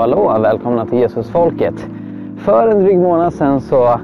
hallå! 0.00 0.38
Välkomna 0.38 0.86
till 0.86 0.98
Jesusfolket. 0.98 1.74
För 2.38 2.68
en 2.68 2.82
dryg 2.82 2.98
månad 2.98 3.34
sedan 3.34 3.60
så 3.60 4.00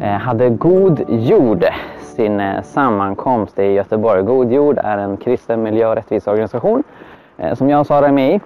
eh, 0.00 0.08
hade 0.08 0.48
God 0.48 1.04
Jord 1.08 1.64
sin 2.00 2.40
eh, 2.40 2.62
sammankomst 2.62 3.58
i 3.58 3.62
Göteborg. 3.62 4.22
God 4.22 4.52
Jord 4.52 4.78
är 4.78 4.98
en 4.98 5.16
kristen 5.16 5.62
miljö 5.62 5.86
och 5.86 5.94
rättviseorganisation 5.94 6.82
eh, 7.38 7.54
som 7.54 7.70
jag 7.70 7.80
och 7.80 7.86
Sara 7.86 8.06
är 8.06 8.12
med 8.12 8.34
i. 8.34 8.40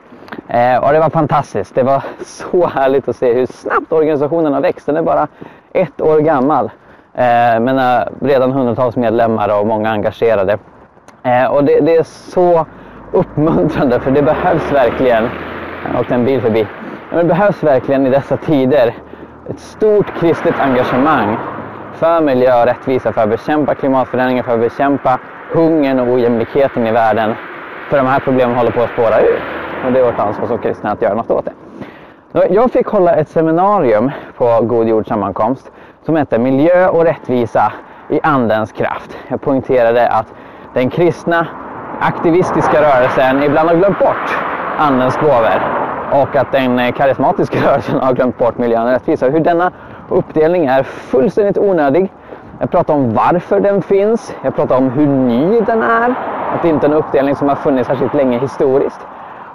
Och 0.82 0.93
det 0.93 0.98
var 1.00 1.11
fantastiskt. 1.11 1.75
Det 1.75 1.82
var 1.82 2.03
så 2.25 2.67
härligt 2.67 3.09
att 3.09 3.16
se 3.16 3.34
hur 3.34 3.46
snabbt 3.46 3.93
organisationen 3.93 4.52
har 4.52 4.61
växt. 4.61 4.86
Den 4.86 4.96
är 4.96 5.02
bara 5.02 5.29
ett 5.72 6.00
år 6.00 6.18
gammal. 6.18 6.71
Men 7.61 7.79
har 7.79 8.08
redan 8.21 8.52
hundratals 8.52 8.96
medlemmar 8.96 9.61
och 9.61 9.66
många 9.66 9.91
engagerade. 9.91 10.58
Och 11.50 11.64
det, 11.64 11.80
det 11.80 11.96
är 11.96 12.02
så 12.02 12.66
uppmuntrande 13.13 14.00
för 14.00 14.11
det 14.11 14.22
behövs 14.22 14.72
verkligen 14.72 15.29
och 15.99 16.13
en 16.13 16.25
bil 16.25 16.41
förbi. 16.41 16.66
Men 17.14 17.29
det 17.29 17.35
behövs 17.35 17.63
verkligen 17.63 18.07
i 18.07 18.11
dessa 18.11 18.36
tider 18.36 18.95
ett 19.50 19.59
stort 19.61 20.21
kristet 20.21 20.61
engagemang 20.61 21.36
för 21.93 22.21
miljö 22.21 22.61
och 22.61 22.67
rättvisa, 22.67 23.13
för 23.13 23.22
att 23.22 23.29
bekämpa 23.29 23.75
klimatförändringar, 23.75 24.43
för 24.43 24.55
att 24.55 24.61
bekämpa 24.61 25.19
hungern 25.53 26.00
och 26.00 26.08
ojämlikheten 26.08 26.86
i 26.86 26.93
världen. 26.93 27.35
För 27.91 27.96
de 27.96 28.07
här 28.07 28.21
problemen 28.21 28.57
håller 28.57 28.71
på 28.71 28.82
att 28.82 28.91
spåra 28.91 29.21
ur. 29.21 29.41
Och 29.86 29.93
det 29.93 30.00
är 30.00 30.05
vårt 30.05 30.19
ansvar 30.19 30.46
som 30.46 30.58
kristna 30.58 30.91
att 30.91 31.03
göra 31.03 31.14
något 31.14 31.31
åt 31.31 31.45
det. 32.33 32.47
Jag 32.48 32.72
fick 32.72 32.86
hålla 32.86 33.14
ett 33.14 33.28
seminarium 33.28 34.11
på 34.36 34.61
God 34.62 34.89
Jord 34.89 35.08
sammankomst 35.08 35.72
som 36.06 36.16
hette 36.16 36.38
Miljö 36.38 36.88
och 36.88 37.05
rättvisa 37.05 37.72
i 38.10 38.20
Andens 38.22 38.72
kraft. 38.72 39.19
Jag 39.28 39.41
poängterade 39.41 40.08
att 40.08 40.27
den 40.72 40.91
kristna 40.91 41.47
aktivistiska 42.00 42.83
rörelsen 42.83 43.42
ibland 43.42 43.69
har 43.69 43.77
glömt 43.77 43.98
bort 43.98 44.38
Andens 44.78 45.16
gåvor 45.16 45.83
och 46.12 46.36
att 46.36 46.52
den 46.52 46.78
eh, 46.78 46.92
karismatiska 46.92 47.58
rörelsen 47.66 48.00
har 48.00 48.12
glömt 48.12 48.38
bort 48.38 48.58
miljön 48.58 48.86
och 48.86 48.92
rättvisa. 48.92 49.28
Hur 49.28 49.41
denna 49.41 49.72
uppdelning 50.08 50.66
är 50.66 50.83
fullständigt 50.83 51.58
onödig. 51.58 52.12
Jag 52.60 52.70
pratar 52.70 52.94
om 52.94 53.14
varför 53.14 53.60
den 53.60 53.83
finns. 53.83 54.34
Jag 54.42 54.56
pratar 54.56 54.77
om 54.77 54.91
hur 54.91 55.06
ny 55.06 55.60
den 55.60 55.82
är. 55.82 56.14
Att 56.55 56.62
det 56.62 56.69
inte 56.69 56.86
är 56.86 56.91
en 56.91 56.97
uppdelning 56.97 57.36
som 57.36 57.48
har 57.48 57.56
funnits 57.56 57.88
särskilt 57.88 58.14
länge 58.14 58.38
historiskt. 58.38 59.00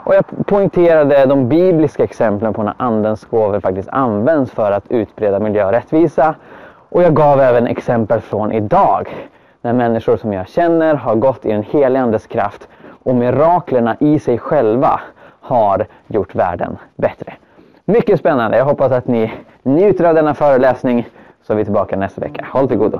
Och 0.04 0.16
jag 0.16 0.26
poängterade 0.46 1.26
de 1.26 1.50
bibliska 1.50 2.04
exemplen 2.04 2.54
på 2.54 2.64
när 2.64 2.74
Andens 2.78 3.26
gåvor 3.26 3.60
faktiskt 3.60 3.90
används 3.90 4.52
för 4.52 4.72
att 4.72 4.92
utbreda 4.92 5.40
miljö 5.40 5.66
och 5.66 5.72
rättvisa. 5.72 6.36
Och 6.90 7.04
jag 7.04 7.14
gav 7.14 7.40
även 7.40 7.68
exempel 7.68 8.22
från 8.22 8.52
idag. 8.52 9.30
När 9.62 9.74
människor 9.74 10.18
som 10.18 10.34
jag 10.34 10.48
känner 10.48 10.96
har 10.96 11.16
gått 11.16 11.46
i 11.46 11.52
den 11.52 11.64
helige 11.64 12.02
Andes 12.04 12.28
kraft 12.28 12.68
och 13.04 13.16
miraklerna 13.16 13.96
i 14.00 14.20
sig 14.20 14.38
själva 14.38 15.00
har 15.50 15.86
gjort 16.08 16.36
världen 16.36 16.78
bättre. 16.96 17.34
Mycket 17.86 18.20
spännande. 18.20 18.58
Jag 18.58 18.66
hoppas 18.66 18.92
att 18.92 19.08
ni 19.08 19.32
njuter 19.64 20.06
av 20.06 20.16
denna 20.16 20.34
föreläsning 20.34 21.08
så 21.44 21.54
är 21.54 21.58
vi 21.58 21.64
tillbaka 21.64 21.96
nästa 21.98 22.22
vecka. 22.22 22.48
Håll 22.52 22.68
till 22.68 22.78
godo. 22.78 23.00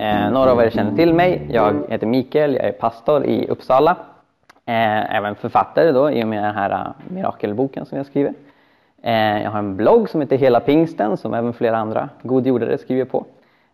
Eh, 0.00 0.30
några 0.30 0.52
av 0.52 0.60
er 0.60 0.70
känner 0.70 0.96
till 0.96 1.14
mig. 1.14 1.46
Jag 1.50 1.74
heter 1.88 2.06
Mikael, 2.06 2.54
jag 2.54 2.64
är 2.64 2.72
pastor 2.72 3.24
i 3.24 3.48
Uppsala. 3.48 3.96
Eh, 4.66 5.16
även 5.16 5.34
författare 5.34 5.92
då 5.92 6.10
i 6.10 6.24
och 6.24 6.28
med 6.28 6.44
den 6.44 6.54
här 6.54 6.70
uh, 6.70 6.92
mirakelboken 7.08 7.86
som 7.86 7.98
jag 7.98 8.06
skriver. 8.06 8.34
Eh, 9.02 9.42
jag 9.42 9.50
har 9.50 9.58
en 9.58 9.76
blogg 9.76 10.08
som 10.08 10.20
heter 10.20 10.36
Hela 10.36 10.60
Pingsten 10.60 11.16
som 11.16 11.34
även 11.34 11.52
flera 11.52 11.78
andra 11.78 12.08
godgjordare 12.22 12.78
skriver 12.78 13.04
på. 13.04 13.24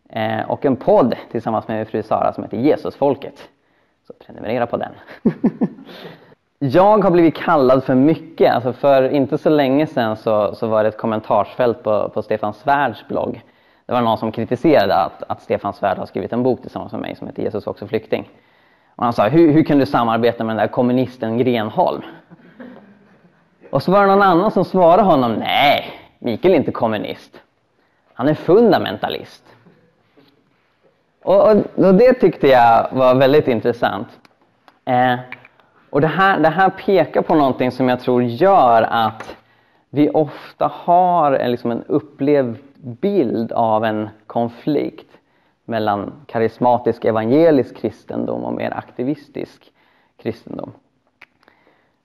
Eh, 0.09 0.51
och 0.51 0.65
en 0.65 0.77
podd 0.77 1.15
tillsammans 1.31 1.69
med 1.69 1.77
min 1.77 1.87
fru 1.87 2.03
Sara 2.03 2.33
som 2.33 2.45
heter 2.45 2.57
Jesusfolket. 2.57 3.49
Så 4.07 4.13
prenumerera 4.13 4.67
på 4.67 4.77
den. 4.77 4.93
jag 6.59 7.05
har 7.05 7.11
blivit 7.11 7.35
kallad 7.35 7.85
för 7.85 7.95
mycket. 7.95 8.55
Alltså 8.55 8.73
för 8.73 9.09
inte 9.09 9.39
så 9.39 9.49
länge 9.49 9.87
sedan 9.87 10.17
så, 10.17 10.55
så 10.55 10.67
var 10.67 10.83
det 10.83 10.89
ett 10.89 10.99
kommentarsfält 10.99 11.83
på, 11.83 12.09
på 12.09 12.23
Stefan 12.23 12.55
Svärds 12.55 13.09
blogg. 13.09 13.43
Det 13.87 13.93
var 13.93 14.01
någon 14.01 14.19
som 14.19 14.33
kritiserade 14.33 14.95
att, 14.95 15.23
att 15.29 15.43
Stefan 15.43 15.73
Svärd 15.73 15.99
har 15.99 16.07
skrivit 16.07 16.33
en 16.33 16.43
bok 16.43 16.61
tillsammans 16.61 16.93
med 16.93 17.01
mig 17.01 17.17
som 17.17 17.27
heter 17.27 17.43
Jesus 17.43 17.67
också 17.67 17.87
flykting. 17.87 18.31
Och 18.97 19.05
han 19.05 19.13
sa, 19.13 19.29
hur, 19.29 19.53
hur 19.53 19.65
kan 19.65 19.79
du 19.79 19.87
samarbeta 19.87 20.45
med 20.45 20.57
den 20.57 20.61
där 20.61 20.73
kommunisten 20.73 21.39
Grenholm? 21.39 22.03
Och 23.71 23.83
så 23.83 23.93
var 23.93 24.01
det 24.01 24.07
någon 24.07 24.23
annan 24.23 24.51
som 24.51 24.65
svarade 24.65 25.03
honom, 25.03 25.33
nej, 25.33 25.85
Mikael 26.19 26.55
är 26.55 26.59
inte 26.59 26.73
kommunist. 26.73 27.41
Han 28.15 28.29
är 28.29 28.35
fundamentalist. 28.35 29.56
Och, 31.27 31.51
och, 31.51 31.57
och, 31.75 31.95
det 31.95 32.13
tyckte 32.13 32.49
jag 32.49 32.89
var 32.93 33.15
väldigt 33.15 33.49
intressant. 33.49 34.09
Eh, 34.85 35.19
och 35.91 36.01
det 36.01 36.07
här, 36.07 36.41
det 36.41 36.49
här 36.49 36.71
pekar 36.71 37.23
på 37.23 37.35
någonting 37.35 37.71
som 37.71 37.89
jag 37.89 38.01
tror 38.01 38.23
gör 38.23 38.83
att 38.83 39.37
vi 39.91 40.11
ofta 40.11 40.67
har 40.75 41.33
en, 41.33 41.51
liksom 41.51 41.71
en 41.71 41.83
upplevd 41.83 42.57
bild 42.75 43.53
av 43.53 43.85
en 43.85 44.09
konflikt 44.27 45.11
mellan 45.65 46.13
karismatisk 46.27 47.05
evangelisk 47.05 47.77
kristendom 47.77 48.45
och 48.45 48.53
mer 48.53 48.71
aktivistisk 48.75 49.73
kristendom. 50.17 50.73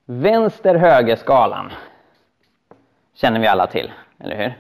Vänster-höger-skalan 0.06 1.72
känner 3.14 3.40
vi 3.40 3.48
alla 3.48 3.68
till, 3.68 3.92
eller 4.20 4.36
hur? 4.36 4.54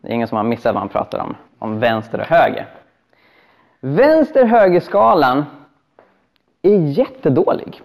Det 0.00 0.08
är 0.08 0.12
ingen 0.12 0.28
som 0.28 0.36
har 0.36 0.44
missat 0.44 0.74
vad 0.74 0.82
man 0.82 0.88
pratar 0.88 1.18
om, 1.18 1.36
om 1.58 1.78
vänster 1.78 2.20
och 2.20 2.26
höger. 2.26 2.79
Vänster-höger-skalan 3.80 5.44
är 6.62 6.76
jättedålig. 6.76 7.82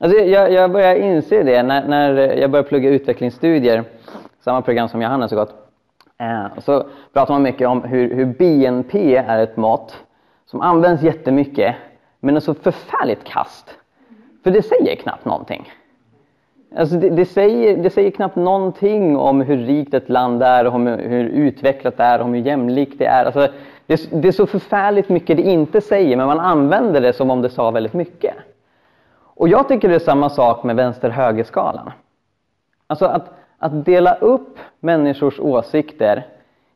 Alltså 0.00 0.18
jag, 0.18 0.52
jag 0.52 0.72
börjar 0.72 0.94
inse 0.94 1.42
det 1.42 1.62
när, 1.62 1.88
när 1.88 2.14
jag 2.16 2.50
började 2.50 2.68
plugga 2.68 2.90
utvecklingsstudier, 2.90 3.84
samma 4.40 4.62
program 4.62 4.88
som 4.88 5.02
Johannes 5.02 5.30
har 5.30 5.38
gått. 5.38 5.54
Eh, 6.18 6.58
så 6.58 6.86
pratar 7.12 7.34
man 7.34 7.42
mycket 7.42 7.68
om 7.68 7.82
hur, 7.82 8.14
hur 8.14 8.24
BNP 8.24 9.16
är 9.16 9.42
ett 9.42 9.56
mått 9.56 10.04
som 10.46 10.60
används 10.60 11.02
jättemycket 11.02 11.74
men 12.20 12.36
är 12.36 12.40
så 12.40 12.54
förfärligt 12.54 13.24
kast. 13.24 13.74
För 14.44 14.50
det 14.50 14.62
säger 14.62 14.96
knappt 14.96 15.24
någonting. 15.24 15.72
Alltså 16.76 16.96
det, 16.96 17.10
det, 17.10 17.26
säger, 17.26 17.76
det 17.76 17.90
säger 17.90 18.10
knappt 18.10 18.36
någonting 18.36 19.16
om 19.16 19.40
hur 19.40 19.56
rikt 19.56 19.94
ett 19.94 20.08
land 20.08 20.42
är, 20.42 20.66
om 20.66 20.86
hur 20.86 21.24
utvecklat 21.24 21.96
det 21.96 22.02
är, 22.02 22.20
om 22.20 22.34
hur 22.34 22.40
jämlikt 22.40 22.98
det 22.98 23.06
är. 23.06 23.24
Alltså 23.24 23.48
det, 23.86 24.22
det 24.22 24.28
är 24.28 24.32
så 24.32 24.46
förfärligt 24.46 25.08
mycket 25.08 25.36
det 25.36 25.42
inte 25.42 25.80
säger, 25.80 26.16
men 26.16 26.26
man 26.26 26.40
använder 26.40 27.00
det 27.00 27.12
som 27.12 27.30
om 27.30 27.42
det 27.42 27.50
sa 27.50 27.70
väldigt 27.70 27.92
mycket. 27.92 28.34
Och 29.18 29.48
jag 29.48 29.68
tycker 29.68 29.88
det 29.88 29.94
är 29.94 29.98
samma 29.98 30.30
sak 30.30 30.64
med 30.64 30.76
vänster-höger-skalan. 30.76 31.92
Alltså 32.86 33.04
att, 33.04 33.30
att 33.58 33.84
dela 33.84 34.14
upp 34.14 34.58
människors 34.80 35.40
åsikter 35.40 36.26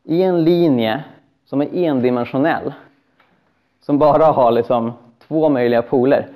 i 0.04 0.22
en 0.22 0.44
linje 0.44 1.04
som 1.44 1.60
är 1.60 1.74
endimensionell, 1.74 2.72
som 3.80 3.98
bara 3.98 4.24
har 4.24 4.50
liksom 4.50 4.92
två 5.28 5.48
möjliga 5.48 5.82
poler. 5.82 6.28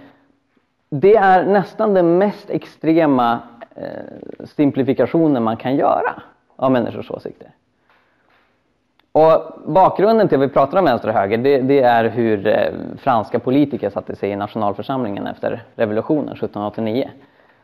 Det 0.88 1.16
är 1.16 1.46
nästan 1.46 1.94
den 1.94 2.18
mest 2.18 2.50
extrema 2.50 3.38
eh, 3.74 4.44
simplifikationen 4.44 5.42
man 5.42 5.56
kan 5.56 5.76
göra 5.76 6.22
av 6.56 6.72
människors 6.72 7.10
åsikter. 7.10 7.50
Och 9.16 9.62
bakgrunden 9.66 10.28
till 10.28 10.42
att 10.42 10.48
vi 10.48 10.52
pratar 10.52 10.78
om 10.78 10.84
vänster 10.84 11.08
och 11.08 11.14
höger, 11.14 11.38
det, 11.38 11.58
det, 11.58 11.80
är 11.80 12.04
hur 12.04 12.46
eh, 12.46 12.72
franska 12.98 13.38
politiker 13.38 13.90
satte 13.90 14.16
sig 14.16 14.30
i 14.30 14.36
nationalförsamlingen 14.36 15.26
efter 15.26 15.62
revolutionen 15.74 16.28
1789. 16.28 17.10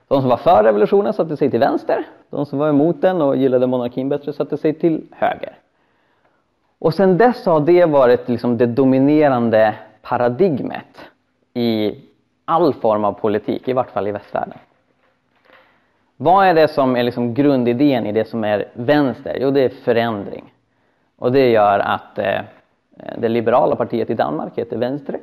De 0.09 0.21
som 0.21 0.31
var 0.31 0.37
för 0.37 0.65
revolutionen 0.65 1.13
satte 1.13 1.37
sig 1.37 1.51
till 1.51 1.61
vänster, 1.61 2.07
de 2.31 2.47
som 2.47 2.59
var 2.59 2.69
emot 2.69 3.01
den 3.01 3.23
och 3.23 3.37
gillade 3.37 3.67
monarkin 3.67 4.09
bättre 4.09 4.33
satte 4.33 4.57
sig 4.57 4.75
till 4.75 5.07
höger. 5.11 5.53
Och 6.79 6.95
sedan 6.95 7.19
dess 7.19 7.47
har 7.47 7.61
det 7.61 7.85
varit 7.85 8.29
liksom 8.29 8.59
det 8.59 8.67
dominerande 8.67 9.75
paradigmet 10.03 11.11
i 11.55 11.95
all 12.45 12.75
form 12.75 13.05
av 13.05 13.13
politik, 13.13 13.69
i 13.69 13.73
vart 13.73 13.91
fall 13.91 14.09
i 14.09 14.13
västvärlden. 14.13 14.59
Vad 16.17 16.47
är 16.47 16.55
det 16.55 16.69
som 16.69 16.97
är 16.97 17.03
liksom 17.03 17.35
grundidén 17.35 18.07
i 18.07 18.13
det 18.13 18.29
som 18.29 18.45
är 18.45 18.69
vänster? 18.75 19.39
Jo, 19.41 19.51
det 19.51 19.65
är 19.65 19.69
förändring. 19.69 20.53
Och 21.21 21.33
det 21.33 21.51
gör 21.51 21.79
att 21.79 22.19
eh, 22.19 22.41
det 23.19 23.29
liberala 23.29 23.77
partiet 23.77 24.11
i 24.11 24.15
Danmark 24.15 24.53
heter 24.59 24.77
Venstre. 24.77 25.19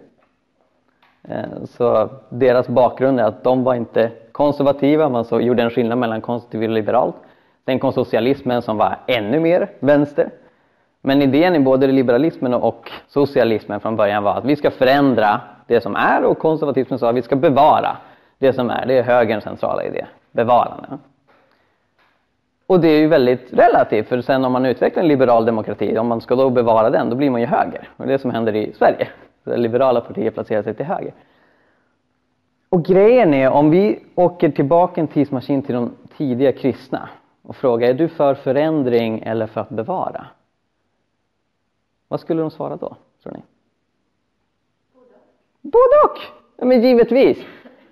Eh, 1.24 1.64
så 1.66 2.10
deras 2.30 2.68
bakgrund 2.68 3.20
är 3.20 3.24
att 3.24 3.44
de 3.44 3.64
var 3.64 3.76
inte 3.76 4.12
konservativa, 4.32 5.10
man 5.10 5.26
så 5.26 5.42
gjorde 5.42 5.64
en 5.64 5.70
skillnad 5.70 5.98
mellan 5.98 6.22
konservativ 6.22 6.64
och 6.64 6.70
liberalt. 6.70 7.16
Sen 7.66 7.80
kom 7.80 7.94
socialismen 7.94 8.62
som 8.62 8.78
var 8.78 8.98
ännu 9.08 9.40
mer 9.40 9.70
vänster. 9.80 10.30
Men 11.02 11.22
idén 11.22 11.56
i 11.56 11.60
både 11.60 11.88
liberalismen 11.88 12.54
och 12.54 12.92
socialismen 13.08 13.80
från 13.80 13.96
början 13.96 14.24
var 14.24 14.36
att 14.36 14.46
vi 14.46 14.56
ska 14.56 14.72
förändra 14.72 15.42
det 15.68 15.82
som 15.82 15.96
är 15.96 16.24
och 16.24 16.40
konservatismen 16.40 17.00
sa 17.00 17.10
att 17.10 17.16
vi 17.16 17.22
ska 17.22 17.36
bevara 17.36 17.98
det 18.38 18.54
som 18.54 18.70
är. 18.70 18.86
Det 18.86 18.98
är 18.98 19.04
högerns 19.04 19.44
centrala 19.44 19.84
idé, 19.84 20.06
bevarande. 20.32 20.88
Och 22.68 22.80
det 22.80 22.88
är 22.88 23.00
ju 23.00 23.08
väldigt 23.08 23.54
relativt, 23.54 24.08
för 24.08 24.22
sen 24.22 24.46
om 24.46 24.52
man 24.52 24.66
utvecklar 24.66 25.02
en 25.04 25.08
liberal 25.08 25.46
demokrati, 25.46 25.98
om 25.98 26.08
man 26.08 26.22
ska 26.22 26.36
då 26.36 26.50
bevara 26.50 26.90
den, 26.90 27.10
då 27.10 27.16
blir 27.16 27.30
man 27.30 27.42
ju 27.42 27.48
höger. 27.48 27.90
Och 27.98 28.06
det 28.06 28.12
är 28.12 28.18
det 28.18 28.22
som 28.22 28.32
händer 28.32 28.56
i 28.56 28.74
Sverige. 28.74 29.08
Där 29.44 29.58
liberala 29.58 30.02
partier 30.02 30.32
placerar 30.32 30.64
sig 30.64 30.74
till 30.74 30.86
höger. 30.86 31.14
Och 32.70 32.86
grejen 32.86 33.34
är, 33.34 33.50
om 33.50 33.70
vi 33.70 34.00
åker 34.16 34.50
tillbaka 34.50 35.02
en 35.02 35.08
tidsmaskin 35.08 35.62
till 35.62 35.76
de 35.76 35.92
tidiga 36.18 36.52
kristna 36.52 37.10
och 37.42 37.56
frågar, 37.56 37.90
är 37.90 37.94
du 37.94 38.08
för 38.08 38.36
förändring 38.36 39.20
eller 39.26 39.48
för 39.48 39.62
att 39.62 39.70
bevara? 39.70 40.26
Vad 42.08 42.20
skulle 42.20 42.42
de 42.42 42.52
svara 42.52 42.76
då, 42.76 42.96
tror 43.24 43.34
ni? 43.34 43.42
Både 45.62 45.96
och! 46.06 46.20
Ja, 46.58 46.66
men 46.66 46.82
givetvis. 46.82 47.38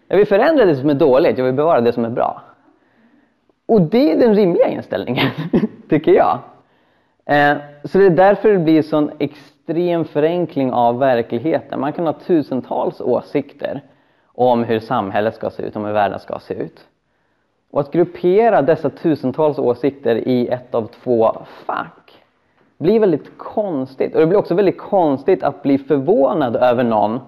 Jag 0.07 0.17
vill 0.17 0.27
förändra 0.27 0.65
det 0.65 0.75
som 0.75 0.89
är 0.89 0.93
dåligt, 0.93 1.37
jag 1.37 1.45
vill 1.45 1.53
bevara 1.53 1.81
det 1.81 1.93
som 1.93 2.05
är 2.05 2.09
bra. 2.09 2.41
Och 3.65 3.81
det 3.81 4.11
är 4.11 4.17
den 4.19 4.35
rimliga 4.35 4.67
inställningen, 4.67 5.27
tycker 5.89 6.11
jag. 6.11 6.39
Eh, 7.25 7.57
så 7.83 7.97
det 7.97 8.05
är 8.05 8.09
därför 8.09 8.49
det 8.49 8.59
blir 8.59 8.81
sån 8.81 9.11
extrem 9.19 10.05
förenkling 10.05 10.71
av 10.71 10.99
verkligheten. 10.99 11.79
Man 11.79 11.93
kan 11.93 12.05
ha 12.05 12.13
tusentals 12.13 13.01
åsikter 13.01 13.81
om 14.25 14.63
hur 14.63 14.79
samhället 14.79 15.35
ska 15.35 15.49
se 15.49 15.63
ut, 15.63 15.75
om 15.75 15.85
hur 15.85 15.93
världen 15.93 16.19
ska 16.19 16.39
se 16.39 16.53
ut. 16.53 16.79
Och 17.71 17.79
att 17.79 17.91
gruppera 17.91 18.61
dessa 18.61 18.89
tusentals 18.89 19.59
åsikter 19.59 20.15
i 20.15 20.47
ett 20.47 20.75
av 20.75 20.87
två 21.03 21.37
fack 21.65 22.23
blir 22.77 22.99
väldigt 22.99 23.37
konstigt. 23.37 24.13
Och 24.13 24.19
det 24.19 24.27
blir 24.27 24.39
också 24.39 24.55
väldigt 24.55 24.77
konstigt 24.77 25.43
att 25.43 25.63
bli 25.63 25.77
förvånad 25.77 26.55
över 26.55 26.83
någon 26.83 27.19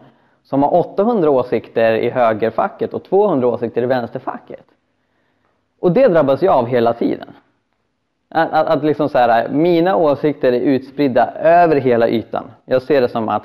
som 0.44 0.64
har 0.64 0.76
800 0.76 1.30
åsikter 1.30 1.94
i 1.94 2.10
högerfacket 2.10 2.94
och 2.94 3.04
200 3.04 3.48
åsikter 3.48 3.84
i 3.84 3.86
vänsterfacket. 3.86 4.66
Och 5.80 5.92
det 5.92 6.08
drabbas 6.08 6.42
jag 6.42 6.56
av 6.56 6.68
hela 6.68 6.94
tiden. 6.94 7.30
Att, 8.30 8.54
att, 8.54 8.68
att 8.68 8.84
liksom 8.84 9.10
så 9.10 9.18
här, 9.18 9.50
mina 9.50 9.96
åsikter 9.96 10.54
är 10.54 10.60
utspridda 10.60 11.32
över 11.32 11.76
hela 11.76 12.10
ytan. 12.10 12.52
Jag 12.66 12.82
ser 12.82 13.02
det 13.02 13.10
som 13.10 13.30
att 13.30 13.44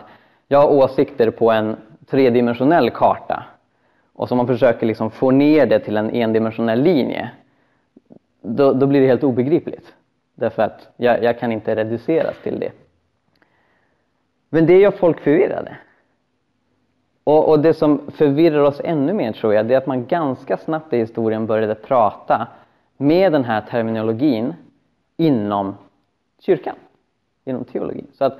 jag 0.49 0.59
har 0.59 0.69
åsikter 0.69 1.31
på 1.31 1.51
en 1.51 1.77
tredimensionell 2.07 2.91
karta 2.91 3.45
och 4.13 4.29
så 4.29 4.35
man 4.35 4.47
försöker 4.47 4.87
liksom 4.87 5.11
få 5.11 5.31
ner 5.31 5.67
det 5.67 5.79
till 5.79 5.97
en 5.97 6.11
endimensionell 6.11 6.83
linje. 6.83 7.31
Då, 8.43 8.73
då 8.73 8.87
blir 8.87 9.01
det 9.01 9.07
helt 9.07 9.25
obegripligt. 9.25 9.95
Därför 10.35 10.63
att 10.63 10.89
jag, 10.97 11.23
jag 11.23 11.39
kan 11.39 11.53
inte 11.53 11.77
reduceras 11.77 12.35
till 12.43 12.61
det. 12.61 12.73
Men 14.49 14.67
det 14.67 14.79
gör 14.79 14.91
folk 14.91 15.21
förvirrade. 15.21 15.77
Och, 17.25 17.49
och, 17.49 17.61
det 17.61 17.75
som 17.75 18.01
förvirrar 18.09 18.61
oss 18.61 18.81
ännu 18.85 19.13
mer 19.13 19.33
tror 19.33 19.55
jag, 19.55 19.67
det 19.67 19.75
är 19.75 19.79
att 19.79 19.87
man 19.87 20.07
ganska 20.07 20.57
snabbt 20.57 20.93
i 20.93 20.99
historien 20.99 21.47
började 21.47 21.75
prata 21.75 22.47
med 22.97 23.33
den 23.33 23.45
här 23.45 23.61
terminologin 23.61 24.55
inom 25.17 25.75
kyrkan, 26.41 26.77
inom 27.45 27.65
teologin. 27.65 28.07
Så 28.13 28.25
att 28.25 28.39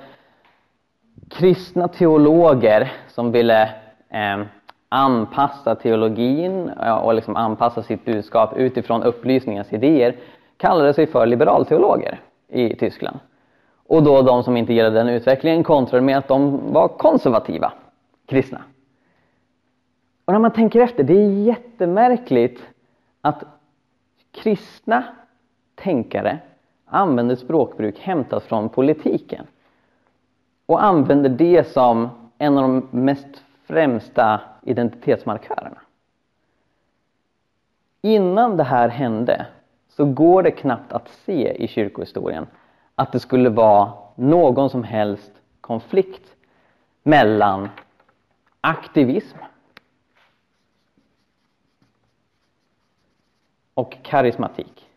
kristna 1.29 1.87
teologer 1.87 2.91
som 3.07 3.31
ville 3.31 3.63
eh, 4.09 4.45
anpassa 4.89 5.75
teologin 5.75 6.69
och 7.03 7.13
liksom 7.13 7.35
anpassa 7.35 7.83
sitt 7.83 8.05
budskap 8.05 8.57
utifrån 8.57 9.03
upplysningens 9.03 9.73
idéer 9.73 10.15
kallade 10.57 10.93
sig 10.93 11.07
för 11.07 11.25
liberalteologer 11.25 12.19
i 12.47 12.75
Tyskland. 12.75 13.19
Och 13.87 14.03
då 14.03 14.21
de 14.21 14.43
som 14.43 14.57
inte 14.57 14.73
gillade 14.73 14.95
den 14.95 15.09
utvecklingen 15.09 15.63
kontrade 15.63 16.01
med 16.01 16.17
att 16.17 16.27
de 16.27 16.73
var 16.73 16.87
konservativa 16.87 17.73
kristna. 18.25 18.61
Och 20.25 20.33
när 20.33 20.39
man 20.39 20.53
tänker 20.53 20.79
efter, 20.79 21.03
det 21.03 21.13
är 21.13 21.29
jättemärkligt 21.29 22.69
att 23.21 23.43
kristna 24.31 25.03
tänkare 25.75 26.39
använder 26.85 27.35
språkbruk 27.35 27.99
hämtat 27.99 28.43
från 28.43 28.69
politiken 28.69 29.47
och 30.65 30.83
använder 30.83 31.29
det 31.29 31.67
som 31.67 32.09
en 32.37 32.57
av 32.57 32.63
de 32.63 32.87
mest 32.91 33.43
främsta 33.65 34.41
identitetsmarkörerna. 34.63 35.81
Innan 38.01 38.57
det 38.57 38.63
här 38.63 38.89
hände 38.89 39.45
så 39.89 40.05
går 40.05 40.43
det 40.43 40.51
knappt 40.51 40.93
att 40.93 41.09
se 41.09 41.63
i 41.63 41.67
kyrkohistorien 41.67 42.47
att 42.95 43.11
det 43.11 43.19
skulle 43.19 43.49
vara 43.49 43.91
någon 44.15 44.69
som 44.69 44.83
helst 44.83 45.31
konflikt 45.61 46.35
mellan 47.03 47.69
aktivism 48.61 49.37
och 53.73 53.97
karismatik. 54.03 54.89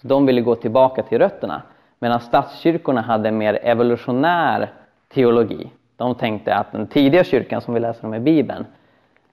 de 0.00 0.26
ville 0.26 0.40
gå 0.40 0.54
tillbaka 0.54 1.02
till 1.02 1.18
rötterna. 1.18 1.62
Medan 1.98 2.20
statskyrkorna 2.20 3.00
hade 3.00 3.28
en 3.28 3.38
mer 3.38 3.58
evolutionär 3.62 4.72
teologi. 5.08 5.70
De 5.96 6.14
tänkte 6.14 6.54
att 6.54 6.72
den 6.72 6.86
tidiga 6.86 7.24
kyrkan 7.24 7.60
som 7.60 7.74
vi 7.74 7.80
läser 7.80 8.06
om 8.06 8.14
i 8.14 8.20
Bibeln, 8.20 8.66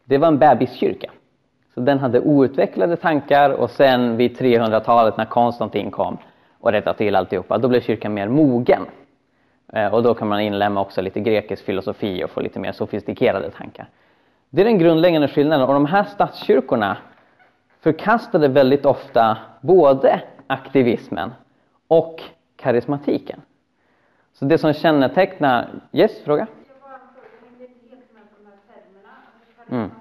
det 0.04 0.18
var 0.18 0.28
en 0.28 0.38
bebiskyrka. 0.38 1.12
Så 1.76 1.82
den 1.82 2.00
hade 2.00 2.20
outvecklade 2.20 2.96
tankar 2.96 3.50
och 3.50 3.70
sen 3.70 4.18
vid 4.18 4.38
300-talet 4.38 5.18
när 5.18 5.26
Konstantin 5.26 5.92
kom 5.92 6.18
och 6.60 6.72
rättade 6.72 6.98
till 6.98 7.16
alltihopa, 7.16 7.58
då 7.58 7.68
blev 7.68 7.82
kyrkan 7.82 8.14
mer 8.14 8.28
mogen. 8.28 8.86
Eh, 9.74 9.94
och 9.94 10.04
då 10.04 10.14
kan 10.14 10.28
man 10.28 10.42
inlämna 10.42 10.82
också 10.82 11.02
lite 11.02 11.20
grekisk 11.20 11.64
filosofi 11.66 12.24
och 12.24 12.30
få 12.30 12.42
lite 12.42 12.60
mer 12.60 12.72
sofistikerade 12.72 13.52
tankar. 13.52 13.88
Det 14.50 14.62
är 14.62 14.66
den 14.66 14.80
grundläggande 14.80 15.28
skillnaden 15.28 15.68
och 15.68 15.74
de 15.74 15.86
här 15.86 16.04
statskyrkorna 16.04 16.98
förkastade 17.80 18.48
väldigt 18.48 18.86
ofta 18.86 19.38
både 19.62 20.22
aktivismen 20.48 21.34
och 21.88 22.22
karismatiken. 22.56 23.42
Så 24.34 24.46
det 24.46 24.58
som 24.58 24.74
kännetecknar... 24.74 25.68
Yes, 25.92 26.24
fråga? 26.24 26.48
Mm. 29.70 29.92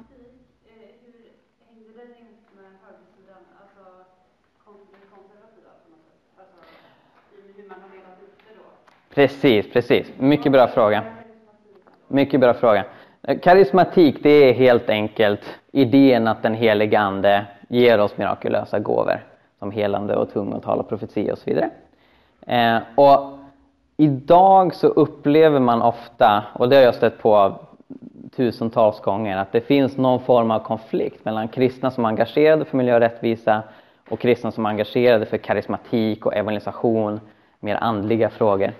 Precis, 9.15 9.73
precis. 9.73 10.13
Mycket 10.19 10.53
bra 10.53 10.67
fråga. 10.67 11.03
Mycket 12.09 12.41
bra 12.41 12.55
fråga. 12.55 12.85
Karismatik, 13.43 14.23
det 14.23 14.31
är 14.31 14.53
helt 14.53 14.91
enkelt 14.91 15.41
idén 15.73 16.29
att 16.29 16.43
den 16.43 16.55
helige 16.55 16.99
Ande 16.99 17.47
ger 17.69 18.01
oss 18.01 18.17
mirakulösa 18.19 18.79
gåvor 18.79 19.25
som 19.59 19.71
helande 19.71 20.17
och 20.17 20.33
tungotal 20.33 20.79
och 20.79 20.89
profetia 20.89 21.33
och 21.33 21.39
så 21.39 21.51
vidare. 21.51 21.71
Eh, 22.47 22.83
och 22.95 23.39
idag 23.97 24.75
så 24.75 24.87
upplever 24.87 25.61
man 25.61 25.83
ofta, 25.83 26.45
och 26.53 26.69
det 26.69 26.77
har 26.77 26.83
jag 26.83 26.95
stött 26.95 27.19
på 27.19 27.59
tusentals 28.37 29.01
gånger, 29.01 29.37
att 29.37 29.53
det 29.53 29.61
finns 29.61 29.97
någon 29.97 30.21
form 30.21 30.51
av 30.51 30.59
konflikt 30.59 31.25
mellan 31.25 31.49
kristna 31.49 31.91
som 31.91 32.05
är 32.05 32.09
engagerade 32.09 32.65
för 32.65 32.77
miljö 32.77 32.95
och 32.95 33.01
rättvisa 33.01 33.63
och 34.09 34.21
kristna 34.21 34.51
som 34.51 34.67
är 34.67 34.71
engagerade 34.71 35.27
för 35.27 35.37
karismatik 35.37 36.27
och 36.27 36.35
evangelisation, 36.35 37.21
mer 37.61 37.77
andliga 37.77 38.31
frågor. 38.31 38.73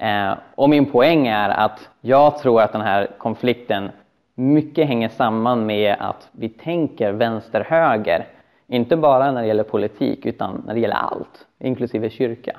Eh, 0.00 0.34
och 0.54 0.70
min 0.70 0.86
poäng 0.86 1.26
är 1.26 1.48
att 1.48 1.88
jag 2.00 2.38
tror 2.38 2.60
att 2.60 2.72
den 2.72 2.80
här 2.80 3.08
konflikten 3.18 3.90
mycket 4.34 4.86
hänger 4.86 5.08
samman 5.08 5.66
med 5.66 5.96
att 5.98 6.28
vi 6.32 6.48
tänker 6.48 7.12
vänster-höger 7.12 8.26
Inte 8.66 8.96
bara 8.96 9.32
när 9.32 9.40
det 9.40 9.46
gäller 9.46 9.62
politik 9.62 10.26
utan 10.26 10.62
när 10.66 10.74
det 10.74 10.80
gäller 10.80 10.94
allt, 10.94 11.46
inklusive 11.58 12.10
kyrka. 12.10 12.56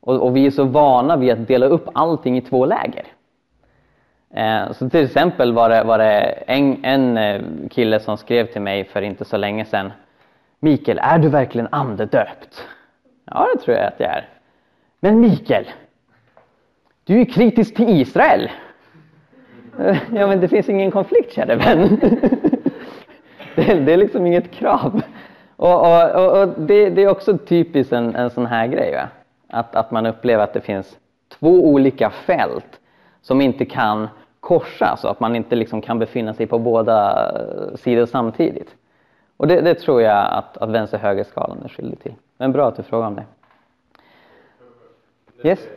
Och, 0.00 0.14
och 0.14 0.36
vi 0.36 0.46
är 0.46 0.50
så 0.50 0.64
vana 0.64 1.16
vid 1.16 1.32
att 1.32 1.48
dela 1.48 1.66
upp 1.66 1.88
allting 1.94 2.36
i 2.36 2.40
två 2.40 2.66
läger. 2.66 3.04
Eh, 4.30 4.72
så 4.72 4.90
till 4.90 5.04
exempel 5.04 5.52
var 5.52 5.68
det, 5.68 5.84
var 5.84 5.98
det 5.98 6.20
en, 6.46 6.84
en 6.84 7.16
eh, 7.16 7.42
kille 7.70 8.00
som 8.00 8.16
skrev 8.16 8.46
till 8.46 8.62
mig 8.62 8.84
för 8.84 9.02
inte 9.02 9.24
så 9.24 9.36
länge 9.36 9.64
sedan. 9.64 9.92
Mikael, 10.60 10.98
är 11.02 11.18
du 11.18 11.28
verkligen 11.28 11.68
andedöpt? 11.70 12.64
Ja, 13.24 13.48
det 13.54 13.60
tror 13.60 13.76
jag 13.76 13.86
att 13.86 14.00
jag 14.00 14.10
är. 14.10 14.28
Men 15.00 15.20
Mikael, 15.20 15.64
du 17.08 17.20
är 17.20 17.24
kritisk 17.24 17.74
till 17.74 17.88
Israel. 17.88 18.50
Eh, 19.78 19.96
ja, 20.14 20.26
men 20.26 20.40
det 20.40 20.48
finns 20.48 20.68
ingen 20.68 20.90
konflikt, 20.90 21.32
käre 21.32 21.56
vän. 21.56 22.00
Det, 23.54 23.74
det 23.74 23.92
är 23.92 23.96
liksom 23.96 24.26
inget 24.26 24.50
krav. 24.50 25.02
Och, 25.56 25.80
och, 25.80 26.40
och 26.40 26.48
det, 26.48 26.90
det, 26.90 27.02
är 27.02 27.08
också 27.08 27.38
typiskt 27.38 27.92
en, 27.92 28.14
en 28.14 28.30
sån 28.30 28.46
här 28.46 28.66
grej. 28.66 28.94
Va? 28.94 29.08
Att, 29.48 29.74
att 29.74 29.90
man 29.90 30.06
upplever 30.06 30.44
att 30.44 30.52
det 30.52 30.60
finns 30.60 30.98
två 31.28 31.48
olika 31.48 32.10
fält 32.10 32.80
som 33.22 33.40
inte 33.40 33.64
kan 33.64 34.08
korsas 34.40 35.04
och 35.04 35.10
att 35.10 35.20
man 35.20 35.36
inte 35.36 35.56
liksom 35.56 35.80
kan 35.82 35.98
befinna 35.98 36.34
sig 36.34 36.46
på 36.46 36.58
båda 36.58 37.30
eh, 37.30 37.76
sidor 37.76 38.06
samtidigt. 38.06 38.74
Och 39.36 39.46
det, 39.46 39.60
det 39.60 39.74
tror 39.74 40.02
jag 40.02 40.32
att, 40.32 40.56
att 40.56 40.70
vänster-höger-skalan 40.70 41.62
är 41.64 41.68
skyldig 41.68 42.00
till. 42.00 42.14
Men 42.36 42.52
bra 42.52 42.68
att 42.68 42.76
du 42.76 42.82
frågar 42.82 43.06
om 43.06 43.14
det. 43.14 43.24
Yes? 45.48 45.68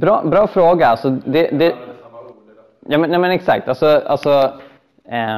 Bra, 0.00 0.22
bra 0.24 0.46
fråga. 0.46 0.86
Alltså 0.86 1.10
det, 1.10 1.50
det, 1.58 1.74
ja, 2.86 2.98
men, 2.98 3.10
nej, 3.10 3.18
men 3.18 3.30
exakt. 3.30 3.68
Alltså, 3.68 4.02
alltså, 4.06 4.52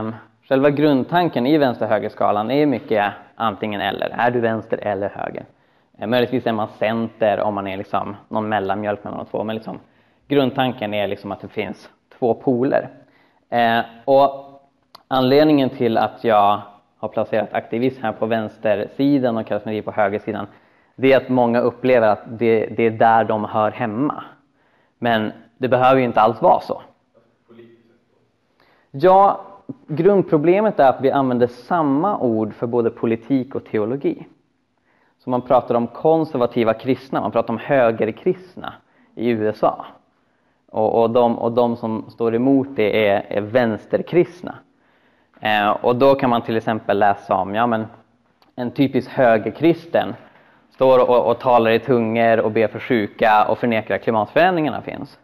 um, 0.01 0.15
själva 0.49 0.71
grundtanken 0.71 1.47
i 1.47 1.59
vänster-högerskalan 1.59 2.51
är 2.51 2.67
mycket 2.67 3.13
antingen 3.35 3.81
eller. 3.81 4.09
Är 4.19 4.31
du 4.31 4.41
vänster 4.41 4.79
eller 4.83 5.09
höger? 5.09 5.45
Ehm, 5.99 6.11
möjligtvis 6.11 6.47
är 6.47 6.53
man 6.53 6.69
center 6.79 7.41
om 7.41 7.55
man 7.55 7.67
är 7.67 7.77
liksom 7.77 8.17
någon 8.29 8.49
mellanmjölk 8.49 9.05
mellan 9.05 9.19
de 9.19 9.27
två. 9.27 9.45
Men 9.45 9.57
liksom, 9.57 9.79
grundtanken 10.29 10.95
är 10.95 11.09
liksom 11.09 11.33
att 11.33 11.41
det 11.41 11.49
finns 11.49 11.89
två 12.19 12.35
poler. 12.35 12.89
Eh, 13.51 13.81
och 14.05 14.61
anledningen 15.09 15.71
till 15.71 15.99
att 15.99 16.25
jag 16.25 16.61
har 16.99 17.09
placerat 17.09 17.55
aktivism 17.55 18.03
här 18.03 18.13
på 18.13 18.27
vänstersidan 18.27 19.37
och 19.37 19.47
karismatik 19.47 19.85
på 19.85 19.93
högersidan 19.93 20.47
det 21.01 21.13
är 21.13 21.17
att 21.17 21.29
många 21.29 21.61
upplever 21.61 22.09
att 22.09 22.39
det, 22.39 22.67
det 22.67 22.83
är 22.83 22.91
där 22.91 23.25
de 23.25 23.45
hör 23.45 23.71
hemma. 23.71 24.25
Men 24.99 25.33
det 25.59 25.69
behöver 25.69 26.01
ju 26.01 26.05
inte 26.05 26.21
alls 26.21 26.43
vara 26.43 26.61
så. 26.61 26.83
Ja, 28.91 29.41
grundproblemet 29.87 30.81
är 30.81 30.89
att 30.89 31.01
vi 31.01 31.11
använder 31.11 31.47
samma 31.47 32.19
ord 32.19 32.55
för 32.55 32.67
både 32.67 32.91
politik 32.91 33.55
och 33.55 33.65
teologi. 33.65 34.27
Så 35.19 35.31
man 35.31 35.43
pratar 35.43 35.75
om 35.75 35.87
konservativa 35.87 36.75
kristna, 36.75 37.21
man 37.21 37.31
pratar 37.31 37.55
om 37.55 37.59
högerkristna 37.59 38.73
i 39.15 39.29
USA. 39.29 39.87
Och, 40.71 41.03
och, 41.03 41.11
de, 41.11 41.39
och 41.39 41.53
de 41.53 41.77
som 41.77 42.05
står 42.11 42.35
emot 42.35 42.69
det 42.77 43.09
är, 43.09 43.27
är 43.29 43.41
vänsterkristna. 43.41 44.55
Eh, 45.41 45.71
och 45.71 45.97
då 45.97 46.15
kan 46.15 46.31
man 46.31 46.43
till 46.43 46.57
exempel 46.57 46.99
läsa 46.99 47.35
om 47.35 47.55
ja, 47.55 47.67
men 47.67 47.87
en 48.55 48.71
typisk 48.71 49.11
högerkristen 49.11 50.15
står 50.79 51.11
och, 51.11 51.31
och 51.31 51.39
talar 51.39 51.71
i 51.71 51.79
tungor 51.79 52.41
och 52.41 52.51
ber 52.51 52.69
för 52.69 52.79
sjuka 52.79 53.45
och 53.45 53.59
förnekar 53.59 53.95
att 53.95 54.03
klimatförändringarna 54.03 54.83
finns. 54.83 55.19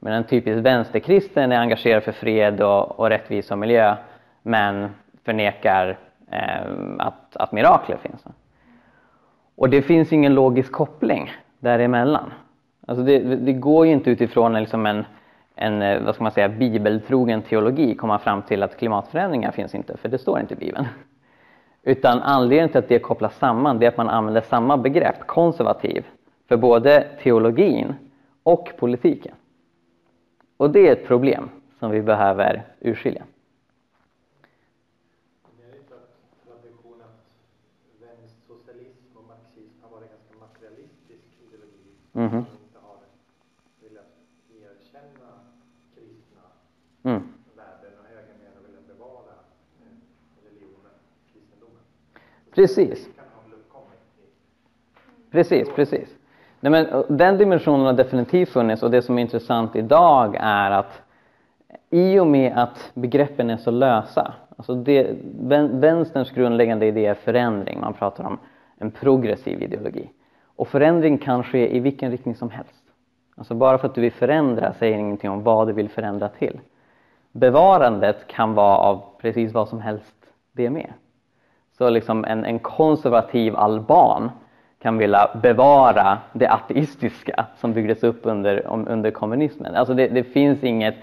Men 0.00 0.12
en 0.12 0.24
typisk 0.24 0.66
vänsterkristen 0.66 1.52
är 1.52 1.58
engagerad 1.58 2.02
för 2.02 2.12
fred 2.12 2.60
och, 2.60 3.00
och 3.00 3.08
rättvisa 3.08 3.54
och 3.54 3.58
miljö 3.58 3.96
men 4.42 4.88
förnekar 5.24 5.98
eh, 6.30 6.62
att, 6.98 7.36
att 7.36 7.52
mirakler 7.52 7.96
finns. 7.96 8.24
Och 9.56 9.70
det 9.70 9.82
finns 9.82 10.12
ingen 10.12 10.34
logisk 10.34 10.72
koppling 10.72 11.32
däremellan. 11.58 12.32
Alltså 12.86 13.04
det, 13.04 13.18
det 13.18 13.52
går 13.52 13.86
ju 13.86 13.92
inte 13.92 14.10
utifrån 14.10 14.52
liksom 14.52 14.86
en, 14.86 15.04
en 15.54 15.82
eh, 15.82 16.02
vad 16.02 16.14
ska 16.14 16.24
man 16.24 16.32
säga, 16.32 16.48
bibeltrogen 16.48 17.42
teologi 17.42 17.94
komma 17.94 18.18
fram 18.18 18.42
till 18.42 18.62
att 18.62 18.76
klimatförändringar 18.76 19.50
finns 19.50 19.74
inte, 19.74 19.96
för 19.96 20.08
det 20.08 20.18
står 20.18 20.40
inte 20.40 20.54
i 20.54 20.56
Bibeln. 20.56 20.86
Utan 21.82 22.18
anledningen 22.18 22.68
till 22.68 22.78
att 22.78 22.88
det 22.88 22.98
kopplas 22.98 23.38
samman 23.38 23.78
det 23.78 23.86
är 23.86 23.88
att 23.88 23.96
man 23.96 24.08
använder 24.08 24.40
samma 24.40 24.76
begrepp, 24.76 25.26
konservativ, 25.26 26.06
för 26.48 26.56
både 26.56 27.08
teologin 27.22 27.94
och 28.42 28.72
politiken. 28.78 29.34
Och 30.56 30.70
det 30.70 30.88
är 30.88 30.92
ett 30.92 31.06
problem 31.06 31.48
som 31.78 31.90
vi 31.90 32.02
behöver 32.02 32.62
urskilja. 32.80 33.22
Mm 42.14 42.30
-hmm. 42.30 42.38
inte 42.38 42.78
har 42.78 42.96
velat 43.80 44.12
erkänna 44.48 45.30
kristna 45.94 46.42
mm. 47.02 47.22
värden 47.56 47.92
och 48.00 48.06
högern 48.14 48.38
mer 48.42 48.50
har 48.56 48.62
velat 48.68 48.86
bevara 48.86 49.34
eh, 49.80 49.96
religionen, 50.44 50.94
kristendomen. 51.32 51.82
Precis. 52.54 53.08
Precis, 55.30 55.68
precis. 55.74 56.16
Nej, 56.60 56.70
men, 56.70 57.04
den 57.08 57.38
dimensionen 57.38 57.86
har 57.86 57.92
definitivt 57.92 58.48
funnits 58.48 58.82
och 58.82 58.90
det 58.90 59.02
som 59.02 59.18
är 59.18 59.22
intressant 59.22 59.76
idag 59.76 60.36
är 60.40 60.70
att 60.70 61.02
i 61.90 62.18
och 62.18 62.26
med 62.26 62.52
att 62.56 62.90
begreppen 62.94 63.50
är 63.50 63.56
så 63.56 63.70
lösa, 63.70 64.34
alltså 64.56 64.74
det, 64.74 65.16
vänsterns 65.72 66.30
grundläggande 66.30 66.86
idé 66.86 67.06
är 67.06 67.14
förändring, 67.14 67.80
man 67.80 67.94
pratar 67.94 68.24
om 68.24 68.38
en 68.78 68.90
progressiv 68.90 69.62
ideologi. 69.62 70.10
Och 70.56 70.68
förändring 70.68 71.18
kan 71.18 71.44
ske 71.44 71.76
i 71.76 71.80
vilken 71.80 72.10
riktning 72.10 72.34
som 72.34 72.50
helst. 72.50 72.82
Alltså 73.36 73.54
bara 73.54 73.78
för 73.78 73.88
att 73.88 73.94
du 73.94 74.00
vill 74.00 74.12
förändra 74.12 74.72
säger 74.72 74.98
ingenting 74.98 75.30
om 75.30 75.42
vad 75.42 75.66
du 75.66 75.72
vill 75.72 75.88
förändra 75.88 76.28
till. 76.28 76.60
Bevarandet 77.32 78.26
kan 78.26 78.54
vara 78.54 78.76
av 78.76 79.04
precis 79.20 79.52
vad 79.52 79.68
som 79.68 79.80
helst 79.80 80.26
det 80.52 80.70
med. 80.70 80.92
Så 81.82 81.90
liksom 81.90 82.24
en, 82.24 82.44
en 82.44 82.58
konservativ 82.58 83.56
alban 83.56 84.30
kan 84.82 84.98
vilja 84.98 85.30
bevara 85.42 86.18
det 86.32 86.48
ateistiska 86.48 87.46
som 87.56 87.72
byggdes 87.72 88.04
upp 88.04 88.20
under, 88.22 88.66
under 88.66 89.10
kommunismen. 89.10 89.74
Alltså 89.74 89.94
det, 89.94 90.08
det 90.08 90.24
finns 90.24 90.64
inget 90.64 90.94